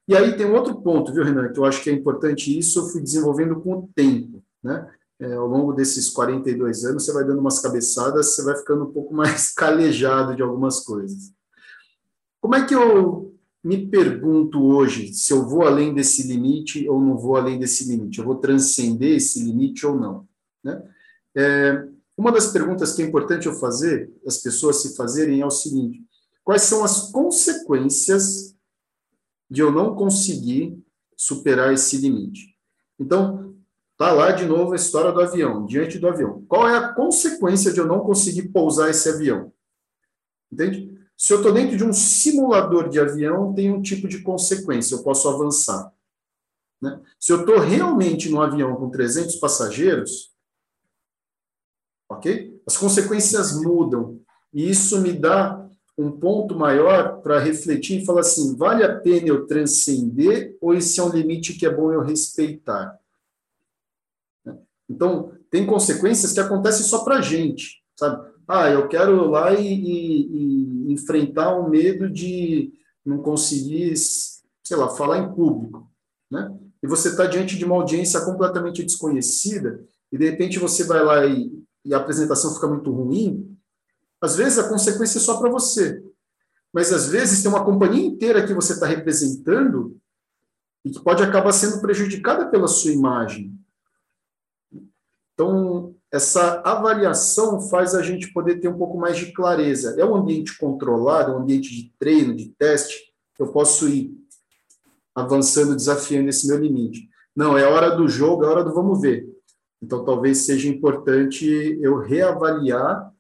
E 0.09 0.17
aí 0.17 0.37
tem 0.37 0.47
outro 0.47 0.75
ponto, 0.83 1.13
viu, 1.13 1.23
Renan, 1.23 1.53
que 1.53 1.61
eu 1.61 1.65
acho 1.65 1.81
que 1.81 1.91
é 1.91 1.93
importante 1.93 2.59
isso, 2.59 2.81
eu 2.81 2.87
fui 2.87 3.01
desenvolvendo 3.01 3.61
com 3.61 3.75
o 3.75 3.91
tempo. 3.95 4.38
Né? 4.63 4.91
É, 5.21 5.35
ao 5.35 5.47
longo 5.47 5.73
desses 5.73 6.11
42 6.11 6.85
anos, 6.85 7.05
você 7.05 7.13
vai 7.13 7.25
dando 7.25 7.41
umas 7.41 7.61
cabeçadas, 7.61 8.35
você 8.35 8.43
vai 8.45 8.57
ficando 8.57 8.85
um 8.85 8.93
pouco 8.93 9.13
mais 9.15 9.53
calejado 9.55 10.37
de 10.37 10.43
algumas 10.43 10.81
coisas. 10.81 11.33
Como 12.41 12.55
é 12.55 12.65
que 12.65 12.75
eu 12.75 13.35
me 13.65 13.89
pergunto 13.89 14.63
hoje 14.63 15.13
se 15.13 15.33
eu 15.33 15.47
vou 15.47 15.63
além 15.63 15.93
desse 15.93 16.27
limite 16.27 16.89
ou 16.89 17.01
não 17.01 17.19
vou 17.19 17.37
além 17.37 17.59
desse 17.59 17.85
limite? 17.89 18.19
Eu 18.19 18.25
vou 18.25 18.37
transcender 18.37 19.17
esse 19.17 19.43
limite 19.43 19.85
ou 19.85 19.99
não? 19.99 20.29
Né? 20.63 20.83
É, 21.37 21.89
uma 22.17 22.33
das 22.33 22.49
perguntas 22.53 22.95
que 22.95 23.03
é 23.03 23.07
importante 23.07 23.47
eu 23.47 23.55
fazer, 23.55 24.13
as 24.27 24.39
pessoas 24.39 24.83
se 24.83 24.97
fazerem, 24.97 25.41
é 25.41 25.47
o 25.47 25.51
seguinte: 25.51 26.05
quais 26.45 26.63
são 26.63 26.85
as 26.85 27.11
consequências 27.11 28.57
de 29.51 29.61
eu 29.61 29.71
não 29.71 29.95
conseguir 29.95 30.83
superar 31.17 31.73
esse 31.73 31.97
limite? 31.97 32.57
Então, 32.99 33.48
Tá 33.99 34.13
lá 34.13 34.31
de 34.31 34.47
novo 34.47 34.73
a 34.73 34.77
história 34.77 35.11
do 35.11 35.21
avião, 35.21 35.67
diante 35.67 35.99
do 35.99 36.07
avião. 36.07 36.45
Qual 36.47 36.69
é 36.69 36.79
a 36.79 36.93
consequência 36.93 37.73
de 37.73 37.81
eu 37.81 37.87
não 37.87 37.99
conseguir 37.99 38.51
pousar 38.51 38.89
esse 38.89 39.09
avião? 39.09 39.53
Entende? 40.53 40.97
Se 41.17 41.33
eu 41.33 41.39
estou 41.39 41.53
dentro 41.53 41.77
de 41.77 41.83
um 41.83 41.93
simulador 41.93 42.89
de 42.89 43.01
avião, 43.01 43.53
tem 43.53 43.73
um 43.73 43.83
tipo 43.83 44.07
de 44.07 44.23
consequência, 44.23 44.95
eu 44.95 45.03
posso 45.03 45.29
avançar. 45.29 45.93
Né? 46.81 47.01
Se 47.19 47.33
eu 47.33 47.41
estou 47.41 47.59
realmente 47.59 48.29
num 48.29 48.41
avião 48.41 48.77
com 48.77 48.89
300 48.89 49.35
passageiros, 49.35 50.33
ok? 52.09 52.63
As 52.65 52.77
consequências 52.77 53.61
mudam. 53.61 54.21
E 54.55 54.71
isso 54.71 55.01
me 55.01 55.13
dá 55.13 55.69
um 55.99 56.13
ponto 56.13 56.57
maior 56.57 57.21
para 57.21 57.41
refletir 57.41 58.01
e 58.01 58.07
falar 58.07 58.21
assim: 58.21 58.57
vale 58.57 58.85
a 58.85 58.97
pena 58.97 59.27
eu 59.27 59.45
transcender 59.45 60.57
ou 60.61 60.73
esse 60.73 61.01
é 61.01 61.03
um 61.03 61.11
limite 61.11 61.55
que 61.55 61.67
é 61.67 61.75
bom 61.75 61.93
eu 61.93 62.03
respeitar? 62.03 62.97
Então, 64.89 65.33
tem 65.51 65.67
consequências 65.67 66.33
que 66.33 66.41
acontecem 66.41 66.85
só 66.85 67.05
para 67.05 67.17
a 67.17 67.21
gente, 67.21 67.83
sabe? 67.97 68.27
Ah, 68.47 68.71
eu 68.71 68.89
quero 68.89 69.29
lá 69.29 69.53
e, 69.53 69.67
e, 69.67 70.89
e, 70.89 70.93
enfrentar 70.93 71.55
o 71.57 71.69
medo 71.69 72.09
de 72.09 72.73
não 73.05 73.19
conseguir, 73.19 73.95
sei 73.97 74.77
lá, 74.77 74.89
falar 74.89 75.19
em 75.19 75.35
público, 75.35 75.91
né? 76.31 76.57
E 76.83 76.87
você 76.87 77.09
está 77.09 77.27
diante 77.27 77.59
de 77.59 77.65
uma 77.65 77.75
audiência 77.75 78.21
completamente 78.21 78.83
desconhecida 78.83 79.85
e, 80.11 80.17
de 80.17 80.31
repente, 80.31 80.59
você 80.59 80.85
vai 80.85 81.03
lá 81.05 81.27
e, 81.27 81.53
e 81.85 81.93
a 81.93 81.99
apresentação 81.99 82.55
fica 82.55 82.69
muito 82.69 82.91
ruim, 82.91 83.55
às 84.21 84.37
vezes 84.37 84.59
a 84.59 84.69
consequência 84.69 85.19
é 85.19 85.21
só 85.21 85.39
para 85.39 85.51
você. 85.51 86.03
Mas, 86.73 86.93
às 86.93 87.09
vezes, 87.09 87.43
tem 87.43 87.51
uma 87.51 87.65
companhia 87.65 88.05
inteira 88.05 88.47
que 88.47 88.55
você 88.55 88.75
está 88.75 88.87
representando 88.87 89.97
e 90.85 90.91
que 90.91 91.03
pode 91.03 91.23
acabar 91.23 91.53
sendo 91.53 91.81
prejudicada 91.81 92.49
pela 92.49 92.69
sua 92.69 92.93
imagem, 92.93 93.58
então, 95.39 95.95
essa 96.11 96.61
avaliação 96.65 97.61
faz 97.61 97.95
a 97.95 98.03
gente 98.03 98.33
poder 98.33 98.59
ter 98.59 98.67
um 98.67 98.77
pouco 98.77 98.99
mais 98.99 99.17
de 99.17 99.31
clareza. 99.31 99.95
É 99.97 100.05
um 100.05 100.17
ambiente 100.17 100.59
controlado, 100.59 101.31
é 101.31 101.37
um 101.37 101.39
ambiente 101.39 101.73
de 101.73 101.95
treino, 101.97 102.35
de 102.35 102.47
teste, 102.59 103.15
eu 103.39 103.47
posso 103.53 103.89
ir 103.89 104.19
avançando, 105.15 105.77
desafiando 105.77 106.29
esse 106.29 106.49
meu 106.49 106.59
limite. 106.59 107.09
Não, 107.37 107.57
é 107.57 107.65
hora 107.65 107.91
do 107.95 108.09
jogo, 108.09 108.45
é 108.45 108.49
hora 108.49 108.65
do 108.65 108.75
vamos 108.75 109.01
ver. 109.01 109.29
Então, 109.81 110.05
talvez 110.05 110.39
seja 110.39 110.69
importante 110.69 111.47
eu 111.81 112.01
reavaliar 112.01 113.15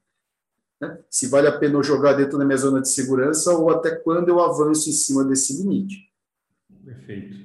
né, 0.80 0.98
se 1.08 1.28
vale 1.28 1.46
a 1.46 1.56
pena 1.56 1.74
eu 1.76 1.84
jogar 1.84 2.14
dentro 2.14 2.36
da 2.36 2.44
minha 2.44 2.58
zona 2.58 2.80
de 2.80 2.88
segurança 2.88 3.56
ou 3.56 3.70
até 3.70 3.94
quando 3.94 4.28
eu 4.28 4.40
avanço 4.40 4.88
em 4.88 4.92
cima 4.92 5.24
desse 5.24 5.56
limite. 5.62 6.10
Perfeito. 6.84 7.36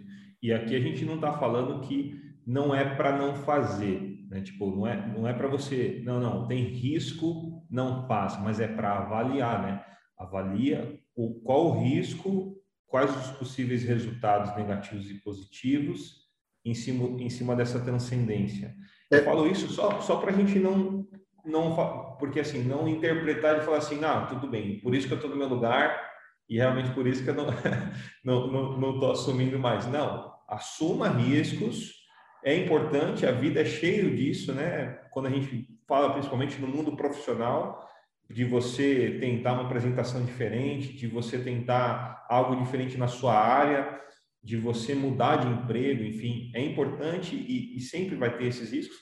E 0.42 0.52
aqui 0.52 0.76
a 0.76 0.80
gente 0.80 1.06
não 1.06 1.16
está 1.16 1.32
falando 1.32 1.80
que 1.82 2.20
não 2.46 2.74
é 2.74 2.96
para 2.96 3.16
não 3.16 3.36
fazer, 3.36 4.13
né? 4.34 4.42
Tipo, 4.42 4.76
não 4.76 4.88
é, 4.88 5.08
não 5.08 5.28
é 5.28 5.34
para 5.34 5.48
você, 5.48 6.02
não, 6.04 6.20
não, 6.20 6.48
tem 6.48 6.64
risco, 6.64 7.64
não 7.70 8.08
passa, 8.08 8.40
mas 8.40 8.60
é 8.60 8.68
para 8.68 8.98
avaliar, 8.98 9.62
né? 9.62 9.86
Avalia 10.18 11.00
o, 11.16 11.36
qual 11.42 11.68
o 11.68 11.84
risco, 11.84 12.58
quais 12.88 13.16
os 13.16 13.32
possíveis 13.38 13.84
resultados 13.84 14.56
negativos 14.56 15.10
e 15.10 15.16
positivos 15.16 16.24
em 16.66 16.74
cima, 16.74 17.22
em 17.22 17.30
cima 17.30 17.56
dessa 17.56 17.80
transcendência. 17.80 18.76
Eu 19.12 19.20
é. 19.20 19.22
falo 19.22 19.48
isso 19.48 19.68
só, 19.70 20.02
só 20.02 20.16
para 20.16 20.32
a 20.32 20.36
gente 20.36 20.58
não, 20.60 21.08
não, 21.46 22.16
porque 22.18 22.40
assim, 22.40 22.64
não 22.64 22.88
interpretar 22.88 23.58
e 23.58 23.62
falar 23.62 23.78
assim, 23.78 24.00
não, 24.00 24.28
tudo 24.28 24.48
bem, 24.48 24.80
por 24.80 24.96
isso 24.96 25.08
que 25.08 25.14
eu 25.14 25.18
estou 25.18 25.30
no 25.30 25.38
meu 25.38 25.48
lugar 25.48 26.12
e 26.50 26.56
realmente 26.56 26.92
por 26.92 27.06
isso 27.06 27.24
que 27.24 27.30
eu 27.30 27.36
não, 27.36 27.46
não, 28.24 28.48
não, 28.48 28.98
não 28.98 29.12
assumindo 29.12 29.60
mais. 29.60 29.86
Não, 29.88 30.34
assuma 30.48 31.08
riscos, 31.08 32.03
é 32.44 32.56
importante, 32.56 33.26
a 33.26 33.32
vida 33.32 33.62
é 33.62 33.66
cheio 33.66 34.16
disso, 34.16 34.54
né? 34.54 35.00
Quando 35.12 35.28
a 35.28 35.30
gente 35.30 35.68
fala 35.88 36.14
principalmente 36.14 36.60
no 36.60 36.68
mundo 36.68 36.96
profissional, 36.96 37.88
de 38.30 38.44
você 38.44 39.18
tentar 39.20 39.54
uma 39.54 39.66
apresentação 39.66 40.24
diferente, 40.24 40.94
de 40.94 41.08
você 41.08 41.38
tentar 41.38 42.26
algo 42.30 42.56
diferente 42.56 42.98
na 42.98 43.08
sua 43.08 43.34
área, 43.36 44.02
de 44.44 44.58
você 44.58 44.94
mudar 44.94 45.38
de 45.38 45.48
emprego, 45.48 46.04
enfim, 46.04 46.52
é 46.54 46.62
importante 46.62 47.36
e, 47.36 47.78
e 47.78 47.80
sempre 47.80 48.16
vai 48.16 48.36
ter 48.36 48.46
esses 48.46 48.72
riscos, 48.72 48.98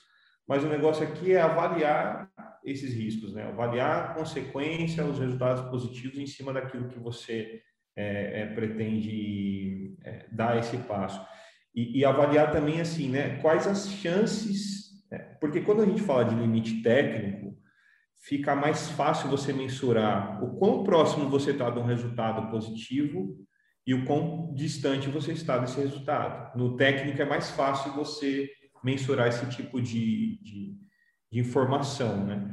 mas 0.46 0.62
o 0.62 0.68
negócio 0.68 1.06
aqui 1.06 1.32
é 1.32 1.40
avaliar 1.40 2.30
esses 2.64 2.94
riscos, 2.94 3.32
né? 3.32 3.44
Avaliar 3.44 4.10
a 4.10 4.14
consequência, 4.14 5.04
os 5.04 5.18
resultados 5.18 5.68
positivos 5.68 6.18
em 6.18 6.26
cima 6.26 6.52
daquilo 6.52 6.88
que 6.88 6.98
você 6.98 7.60
é, 7.96 8.42
é, 8.42 8.46
pretende 8.46 9.96
é, 10.04 10.26
dar 10.30 10.58
esse 10.58 10.76
passo. 10.78 11.20
E, 11.74 12.00
e, 12.00 12.04
avaliar 12.04 12.50
também, 12.52 12.80
assim, 12.80 13.08
né? 13.08 13.38
Quais 13.40 13.66
as 13.66 13.88
chances... 13.90 14.90
Né? 15.10 15.18
Porque 15.40 15.60
quando 15.60 15.82
a 15.82 15.86
gente 15.86 16.02
fala 16.02 16.24
de 16.24 16.34
limite 16.34 16.82
técnico, 16.82 17.56
fica 18.22 18.54
mais 18.54 18.90
fácil 18.90 19.30
você 19.30 19.52
mensurar 19.52 20.42
o 20.44 20.56
quão 20.58 20.84
próximo 20.84 21.28
você 21.28 21.50
está 21.50 21.70
de 21.70 21.78
um 21.78 21.84
resultado 21.84 22.50
positivo 22.50 23.36
e 23.86 23.94
o 23.94 24.04
quão 24.04 24.52
distante 24.54 25.08
você 25.08 25.32
está 25.32 25.58
desse 25.58 25.80
resultado. 25.80 26.56
No 26.56 26.76
técnico 26.76 27.20
é 27.20 27.24
mais 27.24 27.50
fácil 27.50 27.92
você 27.92 28.50
mensurar 28.84 29.28
esse 29.28 29.46
tipo 29.46 29.80
de, 29.80 30.38
de, 30.42 30.76
de 31.30 31.40
informação, 31.40 32.24
né? 32.24 32.48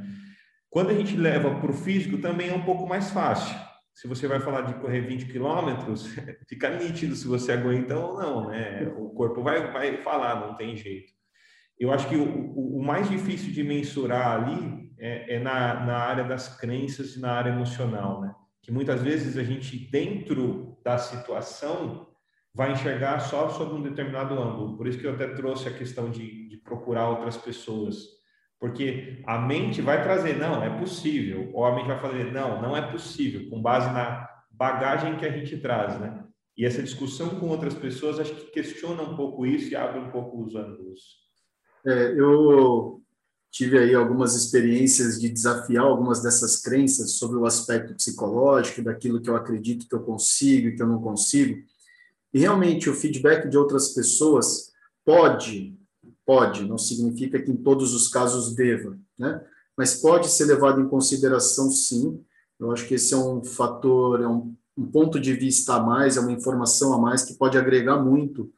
Quando 0.68 0.90
a 0.90 0.94
gente 0.94 1.16
leva 1.16 1.58
para 1.60 1.70
o 1.70 1.74
físico, 1.74 2.18
também 2.18 2.48
é 2.48 2.54
um 2.54 2.64
pouco 2.64 2.86
mais 2.86 3.10
fácil. 3.10 3.56
Se 3.94 4.08
você 4.08 4.26
vai 4.26 4.40
falar 4.40 4.62
de 4.62 4.74
correr 4.74 5.00
20 5.02 5.26
quilômetros, 5.26 6.06
fica 6.48 6.70
nítido 6.70 7.14
se 7.14 7.26
você 7.26 7.52
aguenta 7.52 7.98
ou 7.98 8.18
não, 8.18 8.48
né? 8.48 8.92
O 8.96 9.10
corpo 9.10 9.42
vai, 9.42 9.70
vai 9.72 9.98
falar, 9.98 10.40
não 10.40 10.56
tem 10.56 10.76
jeito. 10.76 11.12
Eu 11.78 11.92
acho 11.92 12.08
que 12.08 12.16
o, 12.16 12.76
o 12.76 12.82
mais 12.82 13.08
difícil 13.08 13.52
de 13.52 13.62
mensurar 13.62 14.42
ali 14.42 14.92
é, 14.98 15.36
é 15.36 15.38
na, 15.38 15.84
na 15.84 15.96
área 15.96 16.24
das 16.24 16.58
crenças 16.58 17.16
e 17.16 17.20
na 17.20 17.32
área 17.32 17.50
emocional, 17.50 18.20
né? 18.20 18.34
Que 18.62 18.70
muitas 18.70 19.02
vezes 19.02 19.36
a 19.36 19.42
gente, 19.42 19.90
dentro 19.90 20.78
da 20.84 20.98
situação, 20.98 22.08
vai 22.54 22.72
enxergar 22.72 23.20
só 23.20 23.48
sob 23.48 23.74
um 23.74 23.82
determinado 23.82 24.34
ângulo. 24.38 24.76
Por 24.76 24.86
isso 24.86 24.98
que 24.98 25.06
eu 25.06 25.14
até 25.14 25.28
trouxe 25.28 25.68
a 25.68 25.72
questão 25.72 26.10
de, 26.10 26.48
de 26.48 26.56
procurar 26.58 27.08
outras 27.08 27.36
pessoas 27.36 28.19
porque 28.60 29.22
a 29.26 29.38
mente 29.38 29.80
vai 29.80 30.02
trazer, 30.02 30.36
não, 30.36 30.62
é 30.62 30.78
possível. 30.78 31.50
Ou 31.54 31.64
a 31.64 31.74
mente 31.74 31.86
vai 31.86 31.98
fazer, 31.98 32.30
não, 32.30 32.60
não 32.60 32.76
é 32.76 32.92
possível, 32.92 33.48
com 33.48 33.60
base 33.60 33.90
na 33.90 34.28
bagagem 34.50 35.16
que 35.16 35.24
a 35.24 35.32
gente 35.32 35.56
traz, 35.56 35.98
né? 35.98 36.22
E 36.56 36.66
essa 36.66 36.82
discussão 36.82 37.30
com 37.40 37.48
outras 37.48 37.72
pessoas, 37.72 38.20
acho 38.20 38.34
que 38.34 38.50
questiona 38.50 39.02
um 39.02 39.16
pouco 39.16 39.46
isso 39.46 39.70
e 39.70 39.76
abre 39.76 39.98
um 39.98 40.10
pouco 40.10 40.44
os 40.44 40.54
ângulos. 40.54 41.20
É, 41.86 42.12
eu 42.12 43.00
tive 43.50 43.78
aí 43.78 43.94
algumas 43.94 44.36
experiências 44.36 45.18
de 45.18 45.30
desafiar 45.30 45.84
algumas 45.84 46.22
dessas 46.22 46.60
crenças 46.60 47.12
sobre 47.12 47.38
o 47.38 47.46
aspecto 47.46 47.94
psicológico, 47.94 48.82
daquilo 48.82 49.22
que 49.22 49.30
eu 49.30 49.36
acredito 49.36 49.88
que 49.88 49.94
eu 49.94 50.02
consigo 50.02 50.68
e 50.68 50.76
que 50.76 50.82
eu 50.82 50.86
não 50.86 51.00
consigo. 51.00 51.62
E 52.34 52.38
realmente 52.38 52.90
o 52.90 52.94
feedback 52.94 53.48
de 53.48 53.56
outras 53.56 53.94
pessoas 53.94 54.70
pode 55.02 55.79
Pode, 56.30 56.64
não 56.64 56.78
significa 56.78 57.42
que 57.42 57.50
em 57.50 57.56
todos 57.56 57.92
os 57.92 58.06
casos 58.06 58.54
deva, 58.54 58.96
né? 59.18 59.44
Mas 59.76 60.00
pode 60.00 60.28
ser 60.28 60.44
levado 60.44 60.80
em 60.80 60.88
consideração, 60.88 61.68
sim. 61.72 62.24
Eu 62.56 62.70
acho 62.70 62.86
que 62.86 62.94
esse 62.94 63.12
é 63.12 63.16
um 63.16 63.42
fator, 63.42 64.20
é 64.20 64.28
um, 64.28 64.54
um 64.76 64.86
ponto 64.86 65.18
de 65.18 65.32
vista 65.34 65.74
a 65.74 65.82
mais, 65.82 66.16
é 66.16 66.20
uma 66.20 66.30
informação 66.30 66.94
a 66.94 66.98
mais 66.98 67.24
que 67.24 67.34
pode 67.34 67.58
agregar 67.58 68.00
muito, 68.00 68.48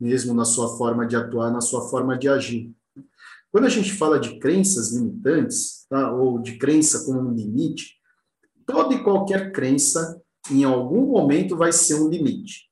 mesmo 0.00 0.32
na 0.32 0.46
sua 0.46 0.78
forma 0.78 1.06
de 1.06 1.16
atuar, 1.16 1.50
na 1.50 1.60
sua 1.60 1.90
forma 1.90 2.16
de 2.16 2.30
agir. 2.30 2.74
Quando 3.52 3.66
a 3.66 3.68
gente 3.68 3.92
fala 3.92 4.18
de 4.18 4.38
crenças 4.38 4.90
limitantes, 4.94 5.84
tá? 5.86 6.10
ou 6.10 6.40
de 6.40 6.56
crença 6.56 7.04
como 7.04 7.28
um 7.28 7.34
limite, 7.34 7.98
toda 8.64 8.94
e 8.94 9.04
qualquer 9.04 9.52
crença, 9.52 10.18
em 10.50 10.64
algum 10.64 11.04
momento, 11.08 11.58
vai 11.58 11.72
ser 11.74 11.96
um 11.96 12.08
limite. 12.08 12.70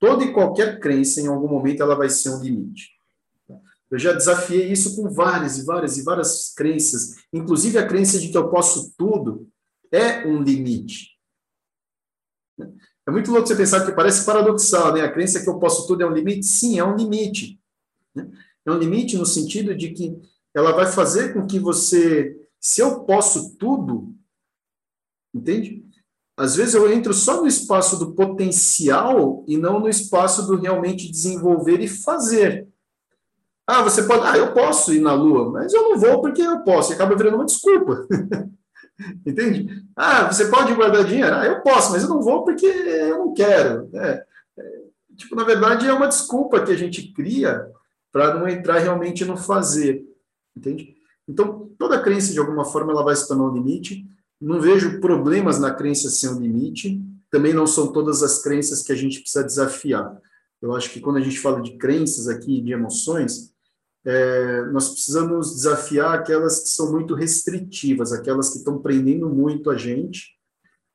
Toda 0.00 0.24
e 0.24 0.32
qualquer 0.32 0.80
crença, 0.80 1.20
em 1.20 1.26
algum 1.26 1.48
momento, 1.48 1.82
ela 1.82 1.94
vai 1.94 2.08
ser 2.08 2.30
um 2.30 2.42
limite. 2.42 2.93
Eu 3.90 3.98
já 3.98 4.12
desafiei 4.12 4.72
isso 4.72 4.96
com 4.96 5.08
várias 5.10 5.58
e 5.58 5.64
várias 5.64 5.96
e 5.98 6.02
várias 6.02 6.52
crenças, 6.54 7.16
inclusive 7.32 7.78
a 7.78 7.86
crença 7.86 8.18
de 8.18 8.28
que 8.28 8.36
eu 8.36 8.48
posso 8.48 8.92
tudo 8.96 9.48
é 9.92 10.26
um 10.26 10.42
limite. 10.42 11.14
É 13.06 13.10
muito 13.10 13.30
louco 13.30 13.46
você 13.46 13.54
pensar 13.54 13.84
que 13.84 13.92
parece 13.92 14.24
paradoxal, 14.24 14.94
né? 14.94 15.02
A 15.02 15.12
crença 15.12 15.42
que 15.42 15.48
eu 15.48 15.58
posso 15.58 15.86
tudo 15.86 16.02
é 16.02 16.06
um 16.06 16.12
limite? 16.12 16.46
Sim, 16.46 16.78
é 16.78 16.84
um 16.84 16.96
limite. 16.96 17.60
É 18.66 18.70
um 18.72 18.78
limite 18.78 19.18
no 19.18 19.26
sentido 19.26 19.74
de 19.74 19.90
que 19.90 20.18
ela 20.54 20.72
vai 20.72 20.90
fazer 20.90 21.34
com 21.34 21.46
que 21.46 21.58
você, 21.58 22.34
se 22.58 22.80
eu 22.80 23.04
posso 23.04 23.56
tudo, 23.56 24.14
entende? 25.34 25.84
Às 26.36 26.56
vezes 26.56 26.74
eu 26.74 26.90
entro 26.90 27.12
só 27.12 27.40
no 27.40 27.46
espaço 27.46 27.98
do 27.98 28.14
potencial 28.14 29.44
e 29.46 29.56
não 29.56 29.80
no 29.80 29.88
espaço 29.88 30.46
do 30.46 30.56
realmente 30.56 31.10
desenvolver 31.10 31.80
e 31.80 31.88
fazer. 31.88 32.66
Ah, 33.66 33.82
você 33.82 34.02
pode. 34.02 34.26
Ah, 34.26 34.36
eu 34.36 34.52
posso 34.52 34.92
ir 34.92 35.00
na 35.00 35.14
Lua, 35.14 35.50
mas 35.50 35.72
eu 35.72 35.82
não 35.82 35.98
vou 35.98 36.20
porque 36.20 36.42
eu 36.42 36.60
posso. 36.60 36.92
E 36.92 36.94
acaba 36.94 37.16
virando 37.16 37.36
uma 37.36 37.46
desculpa. 37.46 38.06
Entende? 39.26 39.84
Ah, 39.96 40.30
você 40.30 40.46
pode 40.46 40.74
guardar 40.74 41.04
dinheiro? 41.04 41.34
Ah, 41.34 41.46
eu 41.46 41.60
posso, 41.62 41.92
mas 41.92 42.02
eu 42.02 42.08
não 42.08 42.22
vou 42.22 42.44
porque 42.44 42.66
eu 42.66 43.18
não 43.18 43.34
quero. 43.34 43.88
É, 43.94 44.24
é, 44.58 44.72
tipo, 45.16 45.34
na 45.34 45.44
verdade, 45.44 45.86
é 45.86 45.92
uma 45.92 46.06
desculpa 46.06 46.62
que 46.62 46.72
a 46.72 46.76
gente 46.76 47.12
cria 47.12 47.66
para 48.12 48.34
não 48.34 48.46
entrar 48.46 48.78
realmente 48.78 49.24
no 49.24 49.36
fazer. 49.36 50.04
Entende? 50.56 50.94
Então, 51.26 51.70
toda 51.78 52.02
crença, 52.02 52.32
de 52.32 52.38
alguma 52.38 52.64
forma, 52.64 52.92
ela 52.92 53.02
vai 53.02 53.16
se 53.16 53.26
tornar 53.26 53.44
um 53.44 53.54
limite. 53.54 54.06
Não 54.40 54.60
vejo 54.60 55.00
problemas 55.00 55.58
na 55.58 55.72
crença 55.72 56.10
ser 56.10 56.28
um 56.28 56.38
limite. 56.38 57.00
Também 57.30 57.54
não 57.54 57.66
são 57.66 57.92
todas 57.92 58.22
as 58.22 58.42
crenças 58.42 58.82
que 58.82 58.92
a 58.92 58.96
gente 58.96 59.20
precisa 59.20 59.42
desafiar. 59.42 60.20
Eu 60.60 60.74
acho 60.74 60.90
que 60.90 61.00
quando 61.00 61.16
a 61.16 61.20
gente 61.20 61.40
fala 61.40 61.60
de 61.60 61.76
crenças 61.76 62.28
aqui, 62.28 62.60
de 62.60 62.72
emoções, 62.72 63.53
é, 64.04 64.62
nós 64.66 64.90
precisamos 64.90 65.54
desafiar 65.54 66.14
aquelas 66.14 66.60
que 66.60 66.68
são 66.68 66.92
muito 66.92 67.14
restritivas, 67.14 68.12
aquelas 68.12 68.50
que 68.50 68.58
estão 68.58 68.78
prendendo 68.78 69.28
muito 69.28 69.70
a 69.70 69.76
gente. 69.76 70.34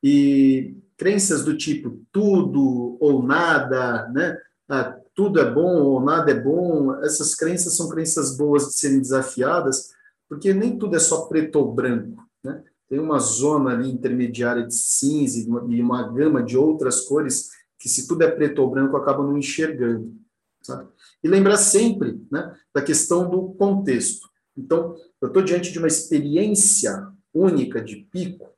E 0.03 0.75
crenças 0.97 1.43
do 1.43 1.57
tipo 1.57 2.01
tudo 2.11 2.97
ou 2.99 3.23
nada, 3.23 4.07
né? 4.09 4.37
Ah, 4.67 4.95
tudo 5.15 5.39
é 5.39 5.51
bom 5.51 5.81
ou 5.81 5.99
nada 5.99 6.31
é 6.31 6.39
bom, 6.39 6.93
essas 7.03 7.33
crenças 7.33 7.75
são 7.75 7.89
crenças 7.89 8.37
boas 8.37 8.67
de 8.67 8.73
serem 8.73 9.01
desafiadas, 9.01 9.89
porque 10.29 10.53
nem 10.53 10.77
tudo 10.77 10.95
é 10.95 10.99
só 10.99 11.25
preto 11.25 11.57
ou 11.57 11.73
branco, 11.73 12.23
né? 12.43 12.63
tem 12.89 12.99
uma 12.99 13.19
zona 13.19 13.71
ali 13.71 13.89
intermediária 13.89 14.65
de 14.65 14.73
cinza 14.73 15.39
e 15.39 15.45
uma, 15.45 15.75
e 15.75 15.81
uma 15.81 16.11
gama 16.11 16.41
de 16.41 16.57
outras 16.57 17.01
cores 17.01 17.49
que 17.77 17.87
se 17.87 18.07
tudo 18.07 18.23
é 18.23 18.31
preto 18.31 18.59
ou 18.59 18.69
branco 18.69 18.97
acaba 18.97 19.23
não 19.23 19.37
enxergando, 19.37 20.13
sabe? 20.61 20.89
E 21.23 21.27
lembrar 21.27 21.57
sempre, 21.57 22.21
né, 22.31 22.55
da 22.73 22.81
questão 22.81 23.29
do 23.29 23.53
contexto. 23.53 24.29
Então, 24.57 24.95
eu 25.21 25.27
estou 25.27 25.43
diante 25.43 25.71
de 25.71 25.79
uma 25.79 25.87
experiência 25.87 27.07
única 27.33 27.81
de 27.81 27.97
pico, 28.11 28.49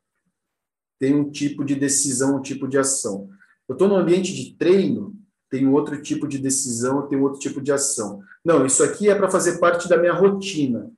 tem 1.00 1.16
um 1.16 1.30
tipo 1.32 1.66
de 1.66 1.76
decisão, 1.76 2.38
um 2.38 2.42
tipo 2.42 2.68
de 2.68 2.78
ação. 2.78 3.30
Eu 3.68 3.74
estou 3.74 3.88
no 3.88 3.96
ambiente 3.96 4.34
de 4.34 4.56
treino, 4.56 5.16
tem 5.50 5.68
outro 5.68 6.02
tipo 6.02 6.28
de 6.28 6.38
decisão, 6.38 7.08
tem 7.08 7.20
outro 7.20 7.40
tipo 7.40 7.60
de 7.60 7.72
ação. 7.72 8.22
Não, 8.46 8.66
isso 8.66 8.84
aqui 8.84 9.10
é 9.10 9.16
para 9.16 9.30
fazer 9.30 9.60
parte 9.60 9.90
da 9.90 9.98
minha 9.98 10.14
rotina. 10.14 10.92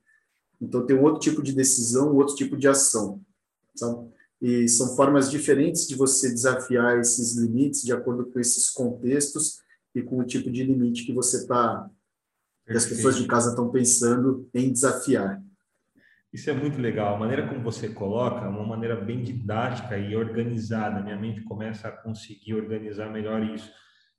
Então, 0.62 0.86
tem 0.86 0.98
outro 0.98 1.20
tipo 1.20 1.42
de 1.42 1.54
decisão, 1.54 2.16
outro 2.16 2.36
tipo 2.36 2.58
de 2.58 2.68
ação. 2.68 3.22
E 4.42 4.68
são 4.68 4.96
formas 4.96 5.32
diferentes 5.32 5.88
de 5.88 5.96
você 5.96 6.30
desafiar 6.30 7.00
esses 7.00 7.36
limites 7.36 7.82
de 7.82 7.94
acordo 7.94 8.26
com 8.26 8.40
esses 8.40 8.70
contextos 8.70 9.60
e 9.96 10.02
com 10.02 10.18
o 10.18 10.26
tipo 10.26 10.50
de 10.50 10.64
limite 10.64 11.06
que 11.06 11.14
você 11.14 11.38
está, 11.38 11.90
que 12.66 12.74
as 12.74 12.86
pessoas 12.86 13.18
de 13.18 13.28
casa 13.28 13.50
estão 13.50 13.70
pensando 13.70 14.50
em 14.54 14.72
desafiar. 14.72 15.42
Isso 16.32 16.50
é 16.50 16.54
muito 16.54 16.82
legal. 16.82 17.16
A 17.16 17.20
maneira 17.20 17.48
como 17.48 17.62
você 17.62 17.90
coloca, 17.90 18.50
uma 18.50 18.66
maneira 18.66 18.96
bem 18.96 19.22
didática 19.22 19.98
e 19.98 20.16
organizada. 20.16 21.02
Minha 21.02 21.16
mente 21.16 21.42
começa 21.42 21.88
a 21.88 21.92
conseguir 21.92 22.56
organizar 22.56 23.12
melhor 23.12 23.44
isso. 23.44 23.72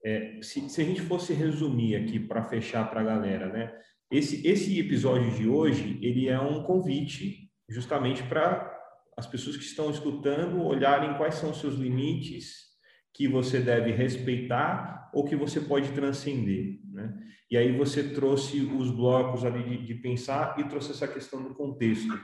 É, 0.04 0.38
se, 0.40 0.68
se, 0.68 0.80
a 0.80 0.84
gente 0.84 1.00
fosse 1.02 1.32
resumir 1.32 1.96
aqui 1.96 2.20
para 2.20 2.44
fechar 2.44 2.88
para 2.88 3.00
a 3.00 3.04
galera, 3.04 3.52
né? 3.52 3.74
Esse, 4.10 4.46
esse 4.46 4.78
episódio 4.78 5.34
de 5.34 5.48
hoje, 5.48 5.98
ele 6.02 6.28
é 6.28 6.38
um 6.38 6.62
convite 6.62 7.50
justamente 7.68 8.22
para 8.22 8.70
as 9.16 9.26
pessoas 9.26 9.56
que 9.56 9.64
estão 9.64 9.90
escutando 9.90 10.62
olharem 10.62 11.16
quais 11.16 11.36
são 11.36 11.50
os 11.50 11.58
seus 11.58 11.74
limites 11.74 12.73
que 13.14 13.28
você 13.28 13.60
deve 13.60 13.92
respeitar 13.92 15.08
ou 15.14 15.24
que 15.24 15.36
você 15.36 15.60
pode 15.60 15.92
transcender, 15.92 16.80
né? 16.92 17.14
E 17.48 17.56
aí 17.56 17.76
você 17.76 18.02
trouxe 18.02 18.62
os 18.62 18.90
blocos 18.90 19.44
ali 19.44 19.62
de, 19.62 19.86
de 19.86 19.94
pensar 19.94 20.56
e 20.58 20.64
trouxe 20.64 20.90
essa 20.90 21.06
questão 21.06 21.40
do 21.40 21.54
contexto. 21.54 22.18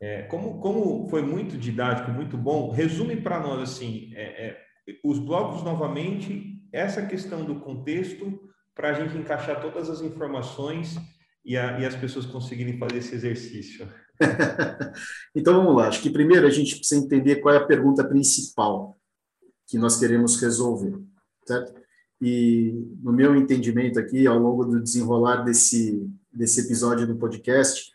É, 0.00 0.22
como, 0.22 0.58
como 0.60 1.08
foi 1.08 1.22
muito 1.22 1.56
didático, 1.56 2.10
muito 2.10 2.36
bom, 2.36 2.72
resume 2.72 3.16
para 3.16 3.38
nós 3.38 3.60
assim, 3.60 4.10
é, 4.16 4.48
é, 4.48 4.58
os 5.04 5.20
blocos 5.20 5.62
novamente, 5.62 6.60
essa 6.72 7.06
questão 7.06 7.44
do 7.44 7.60
contexto 7.60 8.40
para 8.74 8.88
a 8.88 8.92
gente 8.94 9.16
encaixar 9.16 9.60
todas 9.60 9.88
as 9.88 10.00
informações 10.00 10.98
e, 11.44 11.56
a, 11.56 11.78
e 11.78 11.86
as 11.86 11.94
pessoas 11.94 12.26
conseguirem 12.26 12.78
fazer 12.78 12.98
esse 12.98 13.14
exercício? 13.14 13.86
então 15.36 15.54
vamos 15.54 15.76
lá. 15.76 15.86
Acho 15.86 16.02
que 16.02 16.10
primeiro 16.10 16.46
a 16.46 16.50
gente 16.50 16.74
precisa 16.76 17.04
entender 17.04 17.36
qual 17.36 17.54
é 17.54 17.58
a 17.58 17.66
pergunta 17.66 18.02
principal 18.02 18.98
que 19.72 19.78
nós 19.78 19.96
queremos 19.96 20.38
resolver, 20.38 21.00
certo? 21.46 21.72
E 22.20 22.94
no 23.02 23.10
meu 23.10 23.34
entendimento 23.34 23.98
aqui, 23.98 24.26
ao 24.26 24.38
longo 24.38 24.66
do 24.66 24.82
desenrolar 24.82 25.44
desse, 25.44 26.06
desse 26.30 26.60
episódio 26.60 27.06
do 27.06 27.16
podcast, 27.16 27.90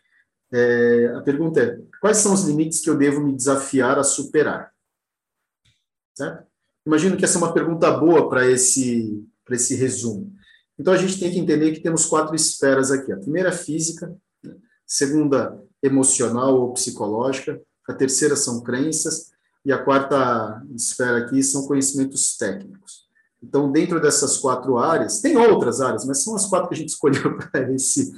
é, 0.52 1.06
a 1.16 1.20
pergunta 1.20 1.60
é: 1.60 1.78
quais 2.00 2.16
são 2.16 2.34
os 2.34 2.42
limites 2.42 2.80
que 2.80 2.90
eu 2.90 2.98
devo 2.98 3.22
me 3.22 3.32
desafiar 3.32 3.96
a 3.96 4.02
superar? 4.02 4.72
Certo? 6.16 6.48
Imagino 6.84 7.16
que 7.16 7.24
essa 7.24 7.38
é 7.38 7.42
uma 7.42 7.54
pergunta 7.54 7.88
boa 7.92 8.28
para 8.28 8.44
esse, 8.50 9.24
esse 9.48 9.76
resumo. 9.76 10.32
Então, 10.76 10.92
a 10.92 10.96
gente 10.96 11.20
tem 11.20 11.30
que 11.30 11.38
entender 11.38 11.70
que 11.70 11.80
temos 11.80 12.06
quatro 12.06 12.34
esferas 12.34 12.90
aqui. 12.90 13.12
A 13.12 13.18
primeira, 13.18 13.52
física. 13.52 14.12
Né? 14.42 14.56
Segunda, 14.84 15.62
emocional 15.80 16.60
ou 16.60 16.72
psicológica. 16.72 17.60
A 17.88 17.94
terceira 17.94 18.34
são 18.34 18.62
crenças. 18.62 19.30
E 19.68 19.72
a 19.72 19.76
quarta 19.76 20.64
esfera 20.74 21.18
aqui 21.18 21.42
são 21.42 21.66
conhecimentos 21.66 22.38
técnicos. 22.38 23.06
Então, 23.42 23.70
dentro 23.70 24.00
dessas 24.00 24.38
quatro 24.38 24.78
áreas, 24.78 25.20
tem 25.20 25.36
outras 25.36 25.82
áreas, 25.82 26.06
mas 26.06 26.24
são 26.24 26.34
as 26.34 26.46
quatro 26.46 26.70
que 26.70 26.74
a 26.74 26.78
gente 26.78 26.88
escolheu 26.96 27.36
para 27.36 27.70
esse, 27.70 28.10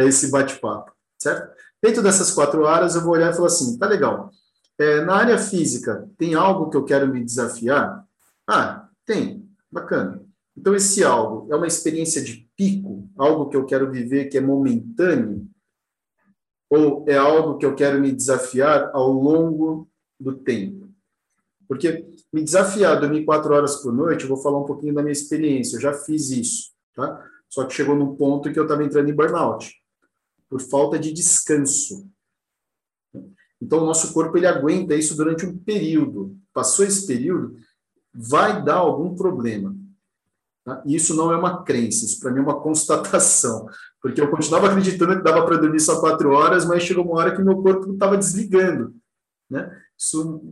esse 0.00 0.30
bate-papo, 0.30 0.92
certo? 1.18 1.50
Dentro 1.82 2.02
dessas 2.02 2.30
quatro 2.30 2.66
áreas, 2.66 2.94
eu 2.94 3.00
vou 3.00 3.12
olhar 3.12 3.32
e 3.32 3.34
falar 3.34 3.46
assim: 3.46 3.78
tá 3.78 3.86
legal. 3.86 4.30
É, 4.78 5.02
na 5.02 5.14
área 5.14 5.38
física, 5.38 6.06
tem 6.18 6.34
algo 6.34 6.68
que 6.68 6.76
eu 6.76 6.84
quero 6.84 7.08
me 7.08 7.24
desafiar? 7.24 8.04
Ah, 8.46 8.86
tem. 9.06 9.48
Bacana. 9.70 10.22
Então, 10.54 10.74
esse 10.74 11.02
algo 11.02 11.50
é 11.50 11.56
uma 11.56 11.66
experiência 11.66 12.22
de 12.22 12.46
pico, 12.54 13.08
algo 13.16 13.48
que 13.48 13.56
eu 13.56 13.64
quero 13.64 13.90
viver 13.90 14.26
que 14.26 14.36
é 14.36 14.42
momentâneo? 14.42 15.48
Ou 16.68 17.02
é 17.08 17.16
algo 17.16 17.56
que 17.56 17.64
eu 17.64 17.74
quero 17.74 17.98
me 17.98 18.12
desafiar 18.12 18.90
ao 18.92 19.10
longo 19.10 19.88
do 20.20 20.34
tempo? 20.34 20.81
Porque 21.68 22.04
me 22.32 22.42
desafiar 22.42 22.96
a 22.96 23.00
dormir 23.00 23.24
quatro 23.24 23.54
horas 23.54 23.76
por 23.76 23.92
noite, 23.92 24.22
eu 24.22 24.28
vou 24.28 24.36
falar 24.36 24.58
um 24.58 24.66
pouquinho 24.66 24.94
da 24.94 25.02
minha 25.02 25.12
experiência, 25.12 25.76
eu 25.76 25.80
já 25.80 25.92
fiz 25.92 26.30
isso, 26.30 26.72
tá? 26.94 27.24
Só 27.48 27.64
que 27.64 27.74
chegou 27.74 27.94
num 27.94 28.16
ponto 28.16 28.52
que 28.52 28.58
eu 28.58 28.64
estava 28.64 28.84
entrando 28.84 29.10
em 29.10 29.14
burnout, 29.14 29.72
por 30.48 30.60
falta 30.60 30.98
de 30.98 31.12
descanso. 31.12 32.08
Então, 33.60 33.82
o 33.82 33.86
nosso 33.86 34.12
corpo 34.12 34.36
ele 34.36 34.46
aguenta 34.46 34.94
isso 34.94 35.16
durante 35.16 35.46
um 35.46 35.56
período. 35.56 36.36
Passou 36.52 36.84
esse 36.84 37.06
período, 37.06 37.56
vai 38.12 38.62
dar 38.62 38.76
algum 38.76 39.14
problema. 39.14 39.74
Tá? 40.64 40.82
E 40.86 40.94
isso 40.94 41.14
não 41.14 41.32
é 41.32 41.36
uma 41.36 41.62
crença, 41.62 42.04
isso 42.04 42.20
para 42.20 42.30
mim 42.30 42.38
é 42.38 42.42
uma 42.42 42.60
constatação. 42.60 43.66
Porque 44.00 44.20
eu 44.20 44.30
continuava 44.30 44.68
acreditando 44.68 45.16
que 45.16 45.22
dava 45.22 45.44
para 45.44 45.58
dormir 45.58 45.80
só 45.80 46.00
quatro 46.00 46.32
horas, 46.32 46.64
mas 46.64 46.82
chegou 46.82 47.04
uma 47.04 47.16
hora 47.16 47.34
que 47.36 47.42
meu 47.42 47.62
corpo 47.62 47.92
estava 47.92 48.16
desligando. 48.16 48.94
Né? 49.50 49.70
Isso 50.02 50.42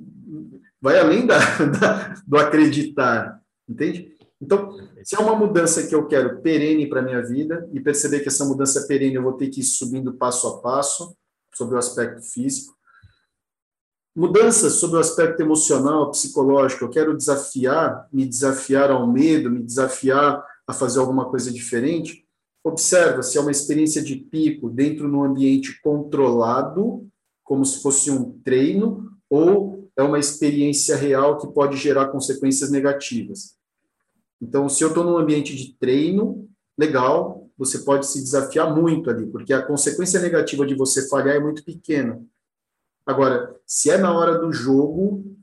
vai 0.80 1.00
além 1.00 1.26
da, 1.26 1.38
da, 1.80 2.14
do 2.24 2.36
acreditar, 2.36 3.42
entende? 3.68 4.14
Então, 4.40 4.70
se 5.02 5.16
é 5.16 5.18
uma 5.18 5.34
mudança 5.34 5.86
que 5.86 5.94
eu 5.94 6.06
quero 6.06 6.40
perene 6.40 6.88
para 6.88 7.00
a 7.00 7.02
minha 7.02 7.20
vida 7.20 7.68
e 7.72 7.80
perceber 7.80 8.20
que 8.20 8.28
essa 8.28 8.44
mudança 8.44 8.78
é 8.78 8.86
perene, 8.86 9.16
eu 9.16 9.22
vou 9.24 9.32
ter 9.32 9.48
que 9.48 9.60
ir 9.60 9.64
subindo 9.64 10.14
passo 10.14 10.46
a 10.46 10.60
passo 10.60 11.16
sobre 11.52 11.74
o 11.74 11.78
aspecto 11.78 12.22
físico. 12.22 12.74
Mudanças 14.16 14.74
sobre 14.74 14.96
o 14.96 15.00
aspecto 15.00 15.40
emocional, 15.40 16.10
psicológico, 16.10 16.84
eu 16.84 16.90
quero 16.90 17.16
desafiar, 17.16 18.08
me 18.12 18.24
desafiar 18.26 18.90
ao 18.90 19.06
medo, 19.06 19.50
me 19.50 19.62
desafiar 19.62 20.44
a 20.66 20.72
fazer 20.72 21.00
alguma 21.00 21.28
coisa 21.28 21.52
diferente. 21.52 22.24
Observa 22.64 23.22
se 23.22 23.36
é 23.36 23.40
uma 23.40 23.50
experiência 23.50 24.02
de 24.02 24.16
pico 24.16 24.70
dentro 24.70 25.08
de 25.08 25.14
um 25.14 25.24
ambiente 25.24 25.80
controlado, 25.82 27.08
como 27.42 27.64
se 27.64 27.82
fosse 27.82 28.10
um 28.10 28.38
treino, 28.42 29.10
ou 29.30 29.88
é 29.96 30.02
uma 30.02 30.18
experiência 30.18 30.96
real 30.96 31.38
que 31.38 31.46
pode 31.46 31.76
gerar 31.76 32.08
consequências 32.08 32.70
negativas. 32.70 33.56
Então, 34.42 34.68
se 34.68 34.82
eu 34.82 34.88
estou 34.88 35.04
num 35.04 35.16
ambiente 35.16 35.54
de 35.54 35.74
treino, 35.74 36.48
legal, 36.76 37.48
você 37.56 37.78
pode 37.80 38.06
se 38.06 38.22
desafiar 38.22 38.74
muito 38.74 39.08
ali, 39.08 39.26
porque 39.26 39.52
a 39.52 39.62
consequência 39.62 40.18
negativa 40.20 40.66
de 40.66 40.74
você 40.74 41.08
falhar 41.08 41.36
é 41.36 41.40
muito 41.40 41.62
pequena. 41.62 42.20
Agora, 43.04 43.54
se 43.66 43.90
é 43.90 43.98
na 43.98 44.16
hora 44.16 44.38
do 44.38 44.52
jogo, 44.52 45.36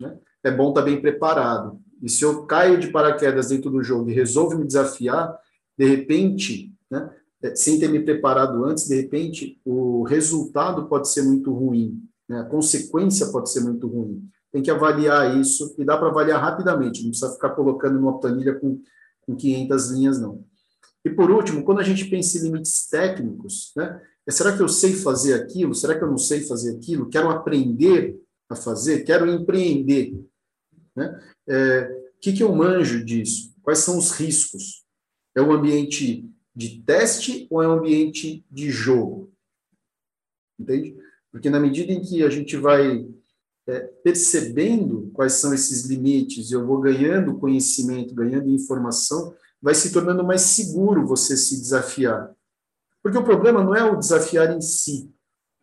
né, 0.00 0.18
é 0.42 0.50
bom 0.50 0.70
estar 0.70 0.80
tá 0.80 0.86
bem 0.86 1.00
preparado. 1.00 1.78
E 2.02 2.08
se 2.08 2.24
eu 2.24 2.46
caio 2.46 2.78
de 2.78 2.88
paraquedas 2.88 3.48
dentro 3.48 3.70
do 3.70 3.82
jogo 3.82 4.08
e 4.08 4.14
resolvo 4.14 4.56
me 4.56 4.66
desafiar, 4.66 5.38
de 5.76 5.84
repente, 5.84 6.72
né, 6.90 7.10
é, 7.42 7.54
sem 7.54 7.78
ter 7.78 7.88
me 7.88 8.00
preparado 8.00 8.64
antes, 8.64 8.88
de 8.88 8.96
repente, 8.96 9.60
o 9.64 10.04
resultado 10.04 10.86
pode 10.88 11.08
ser 11.08 11.22
muito 11.22 11.52
ruim, 11.52 12.02
né, 12.28 12.40
a 12.40 12.44
consequência 12.44 13.26
pode 13.28 13.50
ser 13.50 13.60
muito 13.60 13.86
ruim. 13.86 14.28
Tem 14.52 14.62
que 14.62 14.70
avaliar 14.70 15.38
isso, 15.38 15.74
e 15.78 15.84
dá 15.84 15.96
para 15.96 16.08
avaliar 16.08 16.40
rapidamente, 16.40 17.02
não 17.02 17.10
precisa 17.10 17.32
ficar 17.32 17.50
colocando 17.50 17.98
numa 17.98 18.18
planilha 18.18 18.54
com, 18.58 18.80
com 19.22 19.36
500 19.36 19.90
linhas, 19.90 20.20
não. 20.20 20.44
E 21.04 21.10
por 21.10 21.30
último, 21.30 21.64
quando 21.64 21.80
a 21.80 21.84
gente 21.84 22.04
pensa 22.06 22.38
em 22.38 22.42
limites 22.42 22.88
técnicos, 22.88 23.72
né, 23.76 24.00
é, 24.26 24.30
será 24.30 24.54
que 24.54 24.62
eu 24.62 24.68
sei 24.68 24.92
fazer 24.92 25.34
aquilo? 25.34 25.74
Será 25.74 25.96
que 25.96 26.04
eu 26.04 26.10
não 26.10 26.18
sei 26.18 26.42
fazer 26.42 26.76
aquilo? 26.76 27.08
Quero 27.08 27.30
aprender 27.30 28.20
a 28.48 28.54
fazer? 28.54 29.02
Quero 29.04 29.26
empreender? 29.30 30.14
Né? 30.94 31.18
É, 31.48 32.10
o 32.16 32.20
que, 32.20 32.32
que 32.32 32.42
eu 32.42 32.54
manjo 32.54 33.02
disso? 33.04 33.54
Quais 33.62 33.78
são 33.78 33.96
os 33.96 34.10
riscos? 34.10 34.84
É 35.34 35.40
um 35.40 35.52
ambiente 35.52 36.28
de 36.54 36.82
teste 36.82 37.46
ou 37.50 37.62
é 37.62 37.68
um 37.68 37.72
ambiente 37.72 38.44
de 38.50 38.70
jogo? 38.70 39.32
Entende? 40.58 40.96
Porque 41.30 41.50
na 41.50 41.60
medida 41.60 41.92
em 41.92 42.00
que 42.00 42.22
a 42.22 42.30
gente 42.30 42.56
vai 42.56 43.06
é, 43.66 43.80
percebendo 44.02 45.10
quais 45.12 45.34
são 45.34 45.52
esses 45.52 45.84
limites, 45.84 46.50
eu 46.50 46.66
vou 46.66 46.80
ganhando 46.80 47.38
conhecimento, 47.38 48.14
ganhando 48.14 48.48
informação, 48.48 49.34
vai 49.60 49.74
se 49.74 49.92
tornando 49.92 50.24
mais 50.24 50.40
seguro 50.42 51.06
você 51.06 51.36
se 51.36 51.60
desafiar. 51.60 52.34
Porque 53.02 53.18
o 53.18 53.24
problema 53.24 53.62
não 53.62 53.74
é 53.74 53.84
o 53.84 53.96
desafiar 53.96 54.56
em 54.56 54.60
si. 54.60 55.12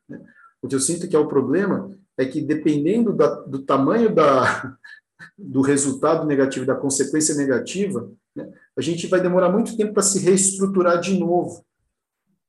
Né? 0.08 0.22
O 0.62 0.68
que 0.68 0.76
eu 0.76 0.80
sinto 0.80 1.08
que 1.08 1.16
é 1.16 1.20
o 1.20 1.28
problema 1.28 1.92
é 2.18 2.26
que, 2.26 2.42
dependendo 2.42 3.14
da, 3.14 3.28
do 3.42 3.60
tamanho 3.64 4.14
da, 4.14 4.78
do 5.38 5.62
resultado 5.62 6.26
negativo, 6.26 6.66
da 6.66 6.76
consequência 6.76 7.36
negativa, 7.36 8.12
né, 8.36 8.52
a 8.78 8.82
gente 8.82 9.08
vai 9.08 9.22
demorar 9.22 9.50
muito 9.50 9.76
tempo 9.76 9.94
para 9.94 10.04
se 10.04 10.20
reestruturar 10.20 11.00
de 11.00 11.18
novo. 11.18 11.66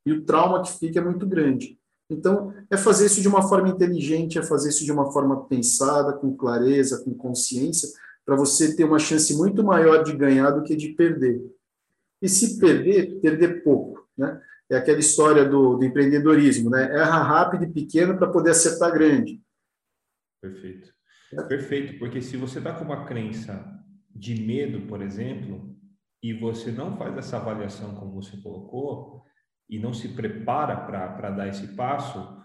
E 0.05 0.13
o 0.13 0.25
trauma 0.25 0.63
que 0.63 0.79
fica 0.79 1.01
é 1.01 1.05
muito 1.05 1.27
grande. 1.27 1.79
Então, 2.09 2.55
é 2.71 2.77
fazer 2.77 3.07
isso 3.07 3.21
de 3.21 3.29
uma 3.29 3.49
forma 3.49 3.69
inteligente, 3.69 4.38
é 4.38 4.42
fazer 4.42 4.69
isso 4.69 4.85
de 4.85 4.92
uma 4.92 5.11
forma 5.11 5.45
pensada, 5.47 6.12
com 6.12 6.37
clareza, 6.37 7.03
com 7.05 7.12
consciência, 7.12 7.88
para 8.25 8.37
você 8.37 8.75
ter 8.77 8.85
uma 8.85 8.99
chance 8.99 9.35
muito 9.37 9.62
maior 9.64 10.03
de 10.03 10.16
ganhar 10.16 10.51
do 10.51 10.62
que 10.62 10.77
de 10.77 10.90
perder. 10.90 11.40
E 12.23 12.29
se 12.29 12.59
perder, 12.59 13.21
perder 13.21 13.62
pouco, 13.62 14.09
né? 14.16 14.40
É 14.69 14.77
aquela 14.77 14.99
história 14.99 15.45
do, 15.45 15.77
do 15.77 15.85
empreendedorismo, 15.85 16.71
né? 16.71 16.85
Erra 16.97 17.23
rápido 17.23 17.64
e 17.64 17.73
pequeno 17.73 18.16
para 18.19 18.31
poder 18.31 18.51
acertar 18.51 18.92
grande. 18.92 19.40
Perfeito. 20.40 20.92
É. 21.33 21.42
Perfeito, 21.42 21.99
porque 21.99 22.21
se 22.21 22.37
você 22.37 22.59
está 22.59 22.73
com 22.73 22.85
uma 22.85 23.05
crença 23.05 23.64
de 24.14 24.40
medo, 24.40 24.87
por 24.87 25.03
exemplo, 25.03 25.77
e 26.23 26.33
você 26.33 26.73
não 26.73 26.97
faz 26.97 27.16
essa 27.16 27.37
avaliação 27.37 27.95
como 27.95 28.12
você 28.12 28.37
colocou, 28.38 29.23
e 29.69 29.79
não 29.79 29.93
se 29.93 30.09
prepara 30.09 30.77
para 30.77 31.31
dar 31.31 31.49
esse 31.49 31.75
passo, 31.75 32.37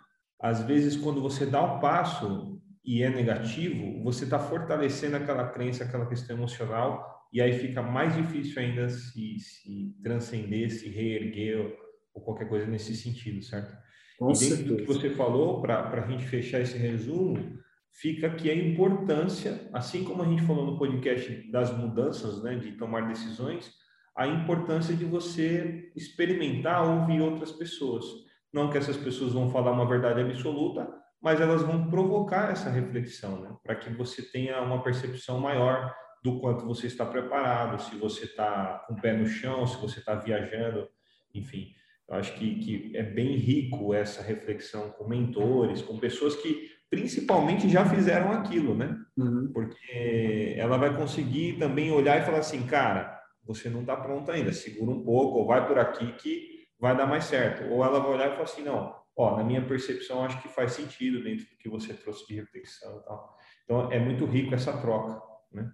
às 0.41 0.63
vezes, 0.63 0.95
quando 0.95 1.21
você 1.21 1.45
dá 1.45 1.61
o 1.61 1.79
passo 1.79 2.59
e 2.83 3.03
é 3.03 3.09
negativo, 3.09 4.03
você 4.03 4.23
está 4.23 4.39
fortalecendo 4.39 5.15
aquela 5.15 5.47
crença, 5.49 5.83
aquela 5.83 6.07
questão 6.07 6.35
emocional, 6.35 7.27
e 7.31 7.39
aí 7.39 7.53
fica 7.53 7.81
mais 7.81 8.15
difícil 8.15 8.59
ainda 8.61 8.89
se, 8.89 9.37
se 9.37 9.95
transcender, 10.03 10.71
se 10.71 10.89
reerguer 10.89 11.77
ou 12.13 12.21
qualquer 12.23 12.49
coisa 12.49 12.65
nesse 12.65 12.95
sentido, 12.95 13.41
certo? 13.43 13.71
Com 14.17 14.31
e 14.31 14.33
dentro 14.33 14.47
certeza. 14.57 14.75
do 14.75 14.77
que 14.77 14.85
você 14.85 15.09
falou, 15.11 15.61
para 15.61 16.03
a 16.03 16.07
gente 16.07 16.25
fechar 16.25 16.59
esse 16.59 16.77
resumo, 16.77 17.57
fica 17.91 18.27
aqui 18.27 18.49
a 18.49 18.55
importância, 18.55 19.69
assim 19.71 20.03
como 20.03 20.23
a 20.23 20.25
gente 20.27 20.41
falou 20.41 20.65
no 20.65 20.77
podcast 20.77 21.51
das 21.51 21.75
mudanças, 21.77 22.41
né, 22.43 22.55
de 22.55 22.73
tomar 22.73 23.07
decisões, 23.07 23.71
a 24.15 24.27
importância 24.27 24.95
de 24.95 25.05
você 25.05 25.91
experimentar 25.95 26.87
ouvir 26.87 27.21
outras 27.21 27.51
pessoas. 27.51 28.05
Não 28.53 28.69
que 28.69 28.77
essas 28.77 28.97
pessoas 28.97 29.33
vão 29.33 29.49
falar 29.49 29.71
uma 29.71 29.87
verdade 29.87 30.21
absoluta, 30.21 30.87
mas 31.21 31.39
elas 31.39 31.61
vão 31.61 31.89
provocar 31.89 32.51
essa 32.51 32.69
reflexão, 32.69 33.41
né? 33.41 33.55
para 33.63 33.75
que 33.75 33.89
você 33.91 34.21
tenha 34.21 34.59
uma 34.61 34.81
percepção 34.83 35.39
maior 35.39 35.93
do 36.23 36.39
quanto 36.39 36.65
você 36.65 36.87
está 36.87 37.05
preparado, 37.05 37.81
se 37.81 37.95
você 37.95 38.25
está 38.25 38.83
com 38.87 38.93
o 38.93 39.01
pé 39.01 39.13
no 39.13 39.25
chão, 39.25 39.65
se 39.65 39.79
você 39.79 39.99
está 39.99 40.15
viajando, 40.15 40.87
enfim. 41.33 41.73
Eu 42.07 42.15
acho 42.15 42.33
que, 42.33 42.55
que 42.55 42.97
é 42.97 43.03
bem 43.03 43.35
rico 43.37 43.93
essa 43.93 44.21
reflexão 44.21 44.89
com 44.91 45.07
mentores, 45.07 45.81
com 45.81 45.97
pessoas 45.97 46.35
que 46.35 46.69
principalmente 46.89 47.69
já 47.69 47.85
fizeram 47.85 48.33
aquilo, 48.33 48.75
né? 48.75 48.97
Uhum. 49.17 49.49
Porque 49.53 50.53
ela 50.57 50.77
vai 50.77 50.95
conseguir 50.95 51.57
também 51.57 51.89
olhar 51.89 52.21
e 52.21 52.25
falar 52.25 52.39
assim, 52.39 52.67
cara, 52.67 53.20
você 53.43 53.69
não 53.69 53.81
está 53.81 53.95
pronto 53.95 54.31
ainda, 54.31 54.53
segura 54.53 54.91
um 54.91 55.03
pouco, 55.03 55.39
ou 55.39 55.47
vai 55.47 55.67
por 55.67 55.77
aqui 55.79 56.11
que 56.13 56.67
vai 56.79 56.95
dar 56.95 57.05
mais 57.05 57.25
certo. 57.25 57.71
Ou 57.71 57.83
ela 57.83 57.99
vai 57.99 58.11
olhar 58.11 58.27
e 58.27 58.31
falar 58.31 58.43
assim, 58.43 58.63
não, 58.63 58.95
ó, 59.15 59.37
na 59.37 59.43
minha 59.43 59.65
percepção, 59.65 60.23
acho 60.23 60.41
que 60.41 60.49
faz 60.49 60.73
sentido 60.73 61.23
dentro 61.23 61.45
do 61.45 61.57
que 61.57 61.69
você 61.69 61.93
trouxe 61.93 62.25
de 62.27 62.35
reflexão 62.35 62.99
e 62.99 63.05
tal. 63.05 63.37
Então, 63.63 63.91
é 63.91 63.99
muito 63.99 64.25
rico 64.25 64.53
essa 64.53 64.75
troca, 64.77 65.21
né? 65.51 65.71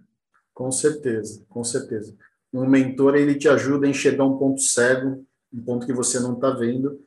Com 0.52 0.70
certeza, 0.70 1.44
com 1.48 1.62
certeza. 1.62 2.16
Um 2.52 2.66
mentor, 2.66 3.14
ele 3.14 3.36
te 3.36 3.48
ajuda 3.48 3.86
a 3.86 3.90
enxergar 3.90 4.24
um 4.24 4.38
ponto 4.38 4.60
cego, 4.60 5.24
um 5.52 5.62
ponto 5.62 5.86
que 5.86 5.92
você 5.92 6.18
não 6.18 6.34
está 6.34 6.50
vendo, 6.50 7.00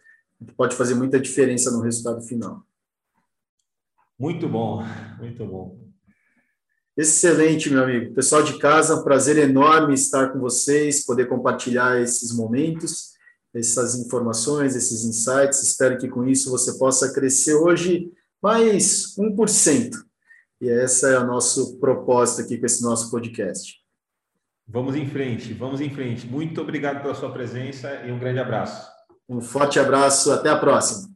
que 0.45 0.54
pode 0.54 0.76
fazer 0.76 0.95
muita 0.95 1.19
diferença 1.19 1.71
no 1.71 1.82
resultado 1.82 2.21
final. 2.21 2.63
Muito 4.17 4.47
bom, 4.47 4.84
muito 5.19 5.45
bom. 5.45 5.91
Excelente, 7.02 7.68
meu 7.68 7.84
amigo. 7.84 8.14
Pessoal 8.14 8.44
de 8.44 8.60
casa, 8.60 9.02
prazer 9.02 9.36
enorme 9.36 9.96
estar 9.96 10.30
com 10.30 10.40
vocês, 10.40 11.04
poder 11.04 11.28
compartilhar 11.28 12.00
esses 12.00 12.32
momentos, 12.32 13.14
essas 13.52 13.96
informações, 13.96 14.76
esses 14.76 15.04
insights. 15.04 15.64
Espero 15.64 15.98
que 15.98 16.08
com 16.08 16.28
isso 16.28 16.52
você 16.52 16.78
possa 16.78 17.12
crescer 17.12 17.56
hoje 17.56 18.12
mais 18.40 19.16
1%. 19.18 19.94
E 20.62 20.68
esse 20.70 21.12
é 21.12 21.18
o 21.18 21.26
nosso 21.26 21.80
propósito 21.80 22.44
aqui 22.44 22.60
com 22.60 22.68
esse 22.68 22.84
nosso 22.84 23.10
podcast. 23.10 23.78
Vamos 24.68 24.96
em 24.96 25.10
frente, 25.10 25.54
vamos 25.54 25.82
em 25.82 25.90
frente. 25.90 26.28
Muito 26.28 26.62
obrigado 26.62 27.02
pela 27.02 27.16
sua 27.16 27.34
presença 27.34 27.92
e 28.06 28.12
um 28.12 28.20
grande 28.20 28.40
abraço. 28.40 28.88
Um 29.28 29.42
forte 29.42 29.80
abraço, 29.80 30.32
até 30.32 30.52
a 30.52 30.56
próxima. 30.56 31.11